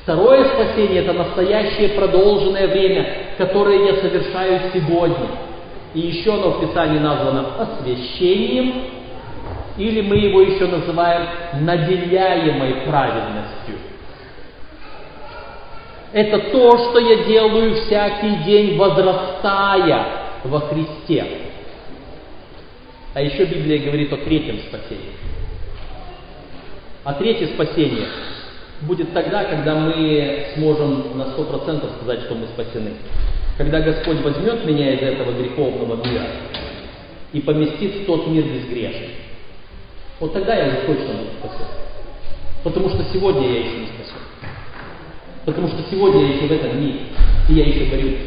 Второе 0.02 0.44
спасение– 0.44 1.02
это 1.04 1.12
настоящее 1.12 1.90
продолженное 1.90 2.66
время, 2.68 3.06
которое 3.38 3.86
я 3.86 3.96
совершаю 3.96 4.60
сегодня. 4.74 5.28
И 5.94 6.00
еще 6.00 6.34
оно 6.34 6.50
в 6.50 6.60
Писании 6.60 6.98
названо 6.98 7.46
освящением, 7.58 8.99
или 9.76 10.00
мы 10.00 10.16
его 10.16 10.42
еще 10.42 10.66
называем 10.66 11.26
наделяемой 11.60 12.86
праведностью. 12.86 13.76
Это 16.12 16.38
то, 16.50 16.90
что 16.90 16.98
я 16.98 17.24
делаю 17.24 17.74
всякий 17.76 18.44
день, 18.44 18.76
возрастая 18.76 20.06
во 20.44 20.60
Христе. 20.60 21.24
А 23.14 23.22
еще 23.22 23.44
Библия 23.44 23.78
говорит 23.78 24.12
о 24.12 24.16
третьем 24.18 24.58
спасении. 24.68 25.12
А 27.04 27.14
третье 27.14 27.48
спасение 27.48 28.06
будет 28.82 29.12
тогда, 29.12 29.44
когда 29.44 29.74
мы 29.74 30.46
сможем 30.54 31.18
на 31.18 31.26
сто 31.32 31.44
процентов 31.44 31.90
сказать, 31.96 32.20
что 32.22 32.34
мы 32.34 32.46
спасены. 32.46 32.92
Когда 33.56 33.80
Господь 33.80 34.20
возьмет 34.22 34.64
меня 34.64 34.94
из 34.94 35.02
этого 35.02 35.32
греховного 35.32 35.96
мира 36.04 36.26
и 37.32 37.40
поместит 37.40 38.02
в 38.02 38.06
тот 38.06 38.26
мир 38.28 38.44
безгрешный. 38.44 39.10
Вот 40.20 40.34
тогда 40.34 40.54
я 40.54 40.66
уже 40.66 40.76
точно 40.86 41.14
буду 41.14 41.30
спасен. 41.38 41.66
Потому 42.62 42.90
что 42.90 43.04
сегодня 43.12 43.48
я 43.48 43.58
еще 43.60 43.78
не 43.78 43.86
спасен. 43.86 44.20
Потому 45.46 45.68
что 45.68 45.78
сегодня 45.90 46.26
я 46.26 46.34
еще 46.34 46.46
в 46.46 46.52
этом 46.52 46.78
мире, 46.78 47.00
и 47.48 47.54
я 47.54 47.64
еще 47.64 47.90
борюсь. 47.90 48.18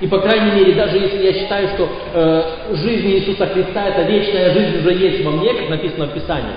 И 0.00 0.06
по 0.06 0.18
крайней 0.20 0.52
мере, 0.52 0.72
даже 0.72 0.96
если 0.96 1.22
я 1.22 1.32
считаю, 1.34 1.68
что 1.68 1.86
э, 2.14 2.74
жизнь 2.76 3.08
Иисуса 3.08 3.46
Христа, 3.48 3.88
это 3.88 4.02
вечная 4.10 4.54
жизнь 4.54 4.78
уже 4.78 4.94
есть 4.94 5.22
во 5.22 5.32
мне, 5.32 5.52
как 5.52 5.68
написано 5.68 6.06
в 6.06 6.14
Писании, 6.14 6.56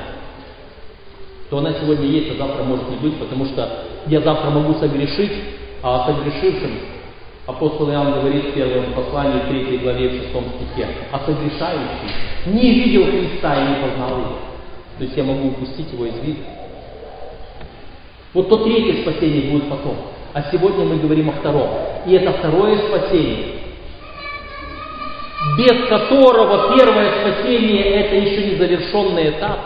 то 1.49 1.57
она 1.57 1.74
сегодня 1.74 2.07
есть, 2.07 2.32
а 2.32 2.36
завтра 2.36 2.63
может 2.63 2.89
не 2.89 2.95
быть, 2.95 3.17
потому 3.17 3.45
что 3.45 3.84
я 4.07 4.21
завтра 4.21 4.49
могу 4.49 4.76
согрешить, 4.76 5.34
а 5.82 6.03
о 6.03 6.05
согрешившем 6.07 6.71
апостол 7.46 7.89
Иоанн 7.91 8.14
говорит 8.14 8.46
в 8.46 8.54
первом 8.54 8.94
послании, 8.94 9.39
в 9.39 9.50
третьей 9.50 9.78
главе, 9.80 10.10
в 10.10 10.24
шестом 10.24 10.46
стихе, 10.56 10.88
а 11.12 11.20
согрешающий 11.26 12.14
не 12.46 12.74
видел 12.74 13.06
Христа 13.06 13.56
и 13.56 13.70
не 13.70 13.76
познал 13.88 14.20
его. 14.20 14.38
То 14.98 15.04
есть 15.04 15.18
я 15.18 15.24
могу 15.24 15.50
упустить 15.50 15.91
его 15.91 16.06
из 16.06 16.20
вида. 16.20 16.39
Вот 18.34 18.50
то 18.50 18.58
третье 18.64 19.02
спасение 19.02 19.52
будет 19.52 19.70
потом. 19.70 19.96
А 20.34 20.44
сегодня 20.52 20.86
мы 20.86 20.98
говорим 20.98 21.30
о 21.30 21.34
втором. 21.34 21.70
И 22.08 22.14
это 22.14 22.32
второе 22.34 22.78
спасение, 22.78 23.56
без 25.58 25.88
которого 25.88 26.76
первое 26.76 27.12
спасение 27.22 27.84
это 27.84 28.16
еще 28.16 28.52
не 28.52 28.56
завершенный 28.56 29.30
этап. 29.30 29.60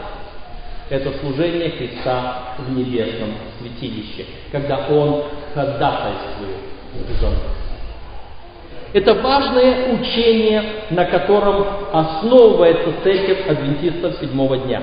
Это 0.89 1.11
служение 1.19 1.69
Христа 1.71 2.55
в 2.57 2.71
небесном 2.77 3.31
святилище, 3.59 4.25
когда 4.51 4.87
Он 4.89 5.23
ходатайствует 5.53 6.57
за 7.19 7.29
нас. 7.29 7.66
Это 8.97 9.13
важное 9.13 9.93
учение, 9.93 10.63
на 10.89 11.05
котором 11.05 11.67
основывается 11.93 12.95
церковь 13.03 13.47
адвентистов 13.47 14.15
седьмого 14.19 14.57
дня. 14.57 14.81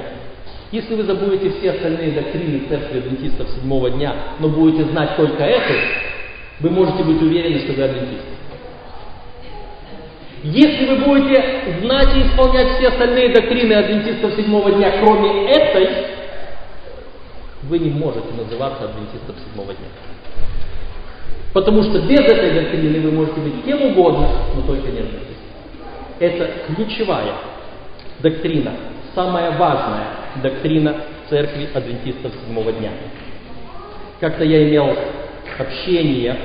Если 0.71 0.95
вы 0.95 1.03
забудете 1.03 1.51
все 1.59 1.73
остальные 1.73 2.13
доктрины 2.13 2.63
церкви 2.69 2.99
адвентистов 2.99 3.49
седьмого 3.51 3.91
дня, 3.91 4.15
но 4.39 4.49
будете 4.51 4.85
знать 4.85 5.17
только 5.17 5.43
эту, 5.43 5.73
вы 6.61 6.71
можете 6.71 7.03
быть 7.03 7.21
уверены, 7.21 7.59
что 7.59 7.73
вы 7.73 7.83
адвентисты. 7.83 8.35
Если 10.45 10.87
вы 10.87 10.97
будете 11.05 11.45
знать 11.83 12.17
и 12.17 12.21
исполнять 12.21 12.77
все 12.77 12.89
остальные 12.91 13.31
доктрины 13.31 13.73
адвентистов 13.73 14.35
седьмого 14.35 14.71
дня, 14.71 14.93
кроме 15.01 15.51
этой, 15.51 15.89
вы 17.65 17.81
не 17.81 17.91
можете 17.91 18.29
называться 18.39 18.85
адвентистом 18.85 19.35
седьмого 19.45 19.75
дня. 19.75 20.14
Потому 21.55 21.83
что 21.85 22.01
без 22.01 22.21
этой 22.21 22.51
доктрины 22.51 23.01
вы 23.01 23.13
можете 23.13 23.41
быть 23.41 23.65
кем 23.65 23.81
угодно, 23.81 24.29
но 24.55 24.63
только 24.67 24.89
не 24.89 24.99
адвентистом. 24.99 25.37
Это 26.19 26.51
ключевая 26.75 27.33
доктрина 28.21 28.73
самая 29.15 29.57
важная 29.57 30.07
доктрина 30.43 30.97
церкви 31.31 31.69
адвентистов 31.73 32.33
седьмого 32.33 32.73
дня. 32.73 32.91
Как-то 34.21 34.45
я 34.45 34.69
имел 34.69 34.97
общение 35.59 36.37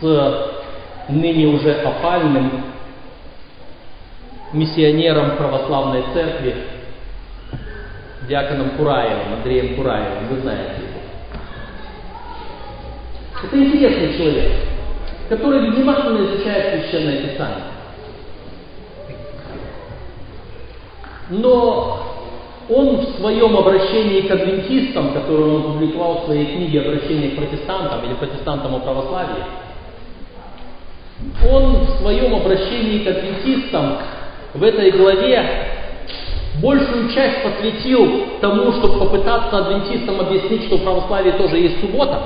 с 0.00 0.52
ныне 1.08 1.46
уже 1.46 1.72
опальным 1.72 2.64
миссионером 4.52 5.36
православной 5.36 6.04
церкви, 6.12 6.54
диаконом 8.28 8.70
Кураевым, 8.70 9.34
Андреем 9.34 9.76
Кураевым, 9.76 10.28
вы 10.28 10.40
знаете. 10.40 10.91
Это 13.42 13.56
интересный 13.56 14.16
человек, 14.16 14.52
который 15.28 15.70
внимательно 15.70 16.24
изучает 16.26 16.84
Священное 16.84 17.22
Писание. 17.22 17.64
Но 21.30 22.12
он 22.68 22.96
в 22.98 23.18
своем 23.18 23.56
обращении 23.56 24.22
к 24.22 24.30
адвентистам, 24.30 25.12
которое 25.12 25.56
он 25.56 25.60
опубликовал 25.62 26.20
в 26.20 26.24
своей 26.26 26.46
книге 26.46 26.82
«Обращение 26.82 27.30
к 27.30 27.36
протестантам» 27.36 28.04
или 28.04 28.14
«Протестантам 28.14 28.76
о 28.76 28.80
православии», 28.80 29.44
он 31.50 31.84
в 31.84 31.90
своем 32.00 32.34
обращении 32.34 32.98
к 33.04 33.08
адвентистам 33.08 33.98
в 34.54 34.62
этой 34.62 34.90
главе 34.90 35.68
большую 36.60 37.10
часть 37.12 37.42
посвятил 37.42 38.26
тому, 38.40 38.72
чтобы 38.72 38.98
попытаться 38.98 39.58
адвентистам 39.58 40.20
объяснить, 40.20 40.64
что 40.64 40.76
в 40.76 40.82
православии 40.82 41.32
тоже 41.32 41.58
есть 41.58 41.80
суббота. 41.80 42.20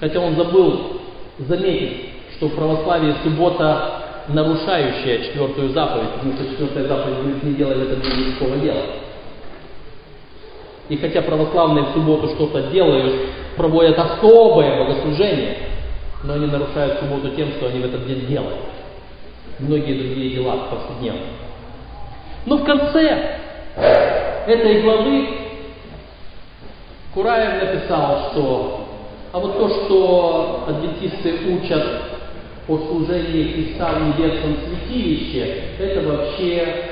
Хотя 0.00 0.20
он 0.20 0.36
забыл 0.36 1.00
заметить, 1.38 2.10
что 2.36 2.48
в 2.48 2.54
православии 2.54 3.14
суббота 3.22 4.02
нарушающая 4.28 5.24
четвертую 5.24 5.70
заповедь, 5.70 6.10
потому 6.14 6.34
что 6.34 6.44
четвертая 6.50 6.88
заповедь 6.88 7.18
говорит, 7.18 7.42
не 7.42 7.54
делай 7.54 7.76
в 7.76 7.82
этот 7.82 8.02
день 8.02 8.28
никакого 8.28 8.56
дела. 8.56 8.82
И 10.88 10.96
хотя 10.96 11.22
православные 11.22 11.84
в 11.86 11.92
субботу 11.92 12.28
что-то 12.28 12.70
делают, 12.70 13.14
проводят 13.56 13.98
особое 13.98 14.78
богослужение, 14.78 15.56
но 16.22 16.34
они 16.34 16.46
нарушают 16.46 17.00
субботу 17.00 17.34
тем, 17.36 17.50
что 17.52 17.68
они 17.68 17.80
в 17.80 17.86
этот 17.86 18.06
день 18.06 18.26
делают. 18.26 18.58
Многие 19.58 19.94
другие 19.94 20.36
дела 20.36 20.68
повседневно. 20.70 21.26
Но 22.44 22.58
в 22.58 22.64
конце 22.64 23.38
этой 24.46 24.82
главы 24.82 25.28
Кураев 27.14 27.62
написал, 27.62 28.30
что 28.30 28.85
а 29.36 29.38
вот 29.38 29.58
то, 29.58 29.68
что 29.68 30.64
адвентисты 30.66 31.40
учат 31.46 31.84
о 32.66 32.78
служении 32.78 33.52
Христа 33.52 33.90
в 33.90 34.08
небесном 34.08 34.56
святилище, 34.66 35.62
это 35.78 36.08
вообще 36.08 36.84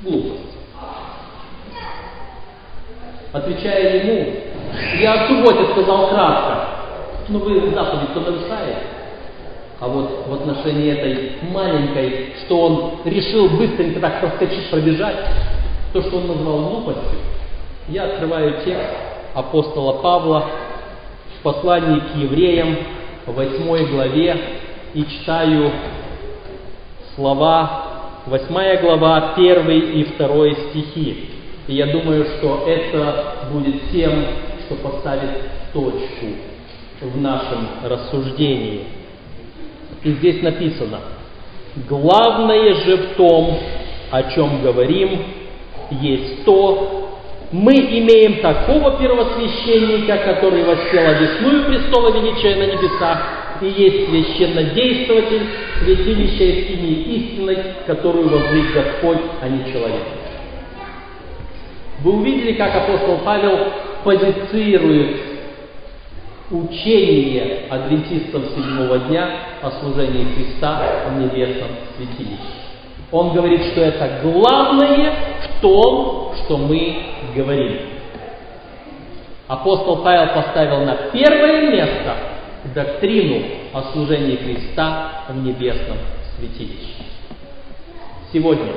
глупость. 0.00 0.56
Отвечая 3.32 4.02
ему, 4.02 4.34
я 5.00 5.12
о 5.12 5.28
субботе 5.28 5.70
сказал 5.70 6.08
кратко, 6.08 6.68
но 7.28 7.38
вы 7.38 7.70
заповедь-то 7.70 8.18
нарушаете. 8.18 8.78
А 9.78 9.86
вот 9.86 10.26
в 10.26 10.34
отношении 10.34 10.90
этой 10.90 11.48
маленькой, 11.48 12.32
что 12.44 12.60
он 12.60 12.92
решил 13.04 13.48
быстренько 13.50 14.00
так 14.00 14.18
проскочить, 14.18 14.68
пробежать, 14.68 15.16
то, 15.92 16.02
что 16.02 16.16
он 16.16 16.26
назвал 16.26 16.58
глупостью, 16.58 17.20
я 17.86 18.06
открываю 18.06 18.64
текст 18.64 18.96
апостола 19.32 20.02
Павла 20.02 20.50
в 21.42 21.44
послании 21.44 21.98
к 21.98 22.16
евреям, 22.18 22.76
в 23.26 23.32
8 23.32 23.86
главе, 23.90 24.36
и 24.94 25.04
читаю 25.04 25.72
слова, 27.16 27.84
8 28.26 28.80
глава, 28.80 29.32
1 29.36 29.70
и 29.70 30.04
2 30.04 30.54
стихи. 30.70 31.30
И 31.66 31.74
я 31.74 31.86
думаю, 31.88 32.26
что 32.26 32.64
это 32.68 33.48
будет 33.52 33.90
тем, 33.90 34.24
что 34.64 34.76
поставит 34.76 35.30
точку 35.72 36.26
в 37.00 37.20
нашем 37.20 37.66
рассуждении. 37.82 38.84
И 40.04 40.12
здесь 40.12 40.42
написано, 40.42 41.00
главное 41.88 42.72
же 42.84 42.96
в 42.98 43.14
том, 43.16 43.58
о 44.12 44.22
чем 44.30 44.62
говорим, 44.62 45.24
есть 45.90 46.44
то, 46.44 47.11
мы 47.52 47.74
имеем 47.74 48.40
такого 48.40 48.98
первосвященника, 48.98 50.16
который 50.24 50.64
воссел 50.64 51.06
одесную 51.06 51.66
престола 51.66 52.10
величия 52.10 52.56
на 52.56 52.66
небесах, 52.72 53.18
и 53.60 53.66
есть 53.66 54.08
священнодействователь 54.08 55.46
святилища 55.80 56.44
и 56.44 56.64
скинии 56.64 57.02
истинной, 57.16 57.58
которую 57.86 58.28
воздвиг 58.30 58.72
Господь, 58.72 59.18
а 59.42 59.48
не 59.48 59.70
человек. 59.70 60.02
Вы 62.00 62.12
увидели, 62.12 62.54
как 62.54 62.74
апостол 62.74 63.18
Павел 63.18 63.58
позицирует 64.02 65.18
учение 66.50 67.66
адвентистов 67.68 68.44
седьмого 68.56 68.98
дня 68.98 69.28
о 69.60 69.70
служении 69.72 70.26
Христа 70.34 71.04
в 71.08 71.20
небесном 71.20 71.70
святилище. 71.96 72.71
Он 73.12 73.34
говорит, 73.34 73.62
что 73.72 73.82
это 73.82 74.20
главное 74.22 75.12
в 75.42 75.60
том, 75.60 76.32
что 76.34 76.56
мы 76.56 76.96
говорим. 77.36 77.78
Апостол 79.46 79.98
Павел 80.02 80.34
поставил 80.34 80.80
на 80.86 80.94
первое 81.12 81.70
место 81.70 82.16
доктрину 82.74 83.44
о 83.74 83.92
служении 83.92 84.36
Христа 84.36 85.24
в 85.28 85.36
небесном 85.36 85.98
святилище. 86.38 87.04
Сегодня 88.32 88.72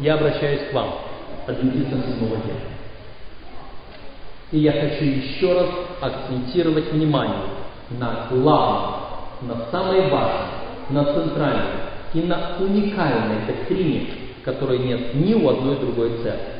я 0.00 0.14
обращаюсь 0.14 0.68
к 0.70 0.74
вам, 0.74 0.90
адвентистам 1.46 2.02
седьмого 2.02 2.36
дня. 2.36 2.54
И 4.52 4.58
я 4.58 4.72
хочу 4.72 5.04
еще 5.04 5.54
раз 5.54 5.68
акцентировать 6.02 6.92
внимание 6.92 7.40
на 7.98 8.26
главном, 8.30 9.00
на 9.42 9.70
самой 9.70 10.10
важной, 10.10 10.46
на 10.90 11.04
центральной 11.04 11.97
и 12.14 12.20
на 12.20 12.56
уникальной 12.58 13.46
доктрине, 13.46 14.06
которой 14.44 14.78
нет 14.78 15.14
ни 15.14 15.34
у 15.34 15.48
одной 15.48 15.76
другой 15.76 16.10
церкви. 16.22 16.58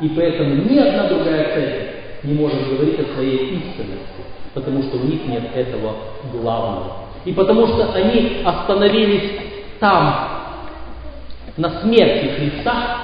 И 0.00 0.08
поэтому 0.10 0.54
ни 0.54 0.78
одна 0.78 1.08
другая 1.08 1.54
церковь 1.54 1.96
не 2.22 2.34
может 2.34 2.68
говорить 2.68 3.00
о 3.00 3.14
своей 3.14 3.56
истинности, 3.56 4.22
потому 4.54 4.82
что 4.82 4.98
у 4.98 5.04
них 5.04 5.26
нет 5.26 5.44
этого 5.54 5.94
главного. 6.32 7.06
И 7.24 7.32
потому 7.32 7.66
что 7.66 7.92
они 7.94 8.42
остановились 8.44 9.32
там, 9.80 10.28
на 11.56 11.80
смерти 11.80 12.32
Христа, 12.36 12.98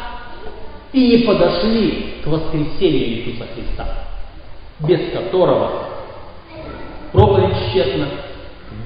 и 0.93 1.09
не 1.09 1.19
подошли 1.25 2.17
к 2.23 2.27
воскресению 2.27 3.09
Иисуса 3.09 3.47
Христа, 3.55 3.87
без 4.81 5.11
которого 5.13 5.87
проповедь 7.13 7.57
тщетна, 7.57 8.09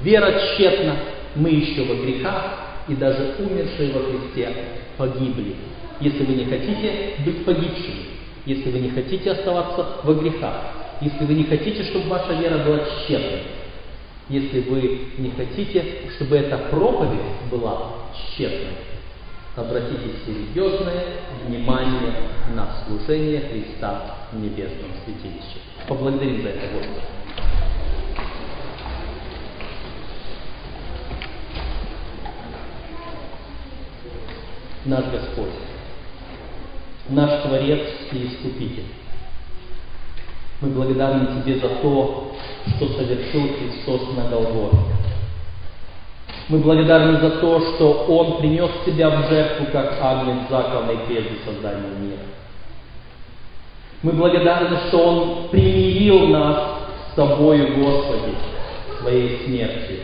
вера 0.03 0.39
тщетна, 0.39 0.95
мы 1.35 1.49
еще 1.49 1.83
во 1.83 1.95
грехах, 1.95 2.66
и 2.87 2.95
даже 2.95 3.35
умершие 3.39 3.91
во 3.91 4.01
Христе 4.01 4.53
погибли. 4.97 5.55
Если 5.99 6.23
вы 6.23 6.33
не 6.35 6.45
хотите 6.45 7.15
быть 7.25 7.43
погибшими, 7.45 8.05
если 8.45 8.71
вы 8.71 8.79
не 8.79 8.89
хотите 8.89 9.31
оставаться 9.31 9.97
во 10.03 10.13
грехах, 10.13 10.55
если 11.01 11.25
вы 11.25 11.33
не 11.33 11.43
хотите, 11.43 11.83
чтобы 11.85 12.09
ваша 12.09 12.33
вера 12.33 12.63
была 12.63 12.79
тщетной, 12.79 13.43
если 14.29 14.61
вы 14.61 14.99
не 15.17 15.31
хотите, 15.31 15.83
чтобы 16.15 16.37
эта 16.37 16.57
проповедь 16.69 17.19
была 17.51 17.91
тщетной, 18.13 18.73
обратите 19.55 20.11
серьезное 20.25 21.03
внимание 21.45 22.13
на 22.55 22.67
служение 22.85 23.41
Христа 23.41 24.15
в 24.31 24.39
небесном 24.39 24.91
святилище. 25.03 25.59
Поблагодарим 25.87 26.41
за 26.41 26.49
это 26.49 26.67
Господа. 26.73 27.16
Наш 34.87 35.03
Господь, 35.11 35.49
наш 37.09 37.41
Творец 37.43 37.81
и 38.13 38.25
Искупитель, 38.25 38.85
мы 40.61 40.69
благодарны 40.69 41.43
Тебе 41.43 41.59
за 41.59 41.67
то, 41.81 42.31
что 42.77 42.87
совершил 42.93 43.49
Христос 43.49 44.15
на 44.15 44.29
Голгофе. 44.29 44.77
Мы 46.47 46.59
благодарны 46.59 47.19
за 47.19 47.31
то, 47.31 47.59
что 47.59 48.05
Он 48.07 48.37
принес 48.37 48.71
Тебя 48.85 49.09
в 49.09 49.29
жертву, 49.29 49.65
как 49.73 49.97
агнец 50.01 50.49
закланный 50.49 50.99
прежде 51.05 51.35
создания 51.45 51.89
мира. 51.99 52.23
Мы 54.03 54.13
благодарны, 54.13 54.77
что 54.87 54.99
Он 54.99 55.49
примирил 55.49 56.27
нас 56.27 56.77
с 57.11 57.15
Тобою, 57.15 57.75
Господи, 57.75 58.35
Своей 59.01 59.43
смертью. 59.45 59.97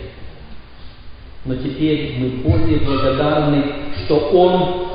Но 1.45 1.55
теперь 1.55 2.15
мы 2.19 2.29
более 2.49 2.79
благодарны, 2.79 3.63
что 4.05 4.17
Он 4.29 4.87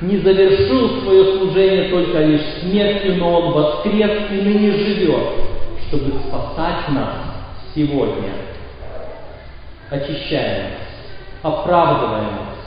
не 0.00 0.16
завершил 0.18 1.02
свое 1.02 1.38
служение 1.38 1.90
только 1.90 2.20
лишь 2.24 2.40
смертью, 2.60 3.16
но 3.16 3.40
Он 3.40 3.52
воскрес 3.52 4.30
и 4.30 4.34
ныне 4.34 4.72
живет, 4.72 5.26
чтобы 5.88 6.14
спасать 6.26 6.88
нас 6.88 7.14
сегодня, 7.74 8.32
очищая 9.90 10.62
нас, 10.62 11.52
оправдывая 11.52 12.22
нас, 12.22 12.58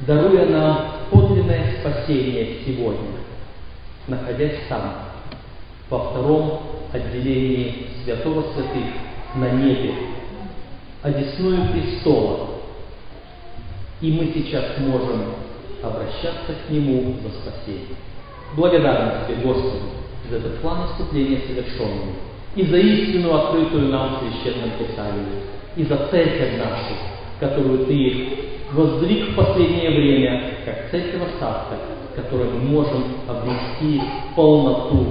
даруя 0.00 0.46
нам 0.46 0.86
подлинное 1.10 1.76
спасение 1.80 2.58
сегодня, 2.66 3.10
находясь 4.08 4.58
там, 4.68 4.92
во 5.88 5.98
втором 6.10 6.60
отделении 6.92 7.86
святого 8.04 8.42
святых 8.54 8.92
на 9.36 9.50
небе, 9.50 10.13
одесную 11.04 11.68
престола. 11.68 12.48
И 14.00 14.10
мы 14.10 14.32
сейчас 14.34 14.64
можем 14.78 15.34
обращаться 15.82 16.54
к 16.66 16.70
Нему 16.70 17.14
за 17.22 17.28
спасением. 17.28 17.96
Благодарны 18.56 19.26
Тебе, 19.26 19.42
Господи, 19.42 19.84
за 20.30 20.36
этот 20.36 20.60
план 20.60 20.86
искупления 20.86 21.40
совершенный, 21.46 22.14
и 22.56 22.64
за 22.64 22.78
истину, 22.78 23.34
открытую 23.34 23.88
нам 23.90 24.16
в 24.16 24.18
Священном 24.20 24.70
Писании, 24.78 25.42
и 25.76 25.84
за 25.84 26.08
церковь 26.08 26.58
нашу, 26.58 26.94
которую 27.38 27.86
Ты 27.86 28.38
воздвиг 28.72 29.30
в 29.30 29.36
последнее 29.36 29.90
время, 29.90 30.54
как 30.64 30.90
церковь 30.90 31.32
остатка, 31.34 31.76
которой 32.16 32.48
мы 32.48 32.60
можем 32.60 33.04
обрести 33.28 34.00
полноту 34.34 35.06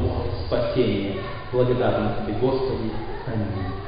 спасения. 0.48 1.18
Благодарны 1.52 2.12
Тебе, 2.26 2.36
Господи. 2.40 2.90
Аминь. 3.28 3.83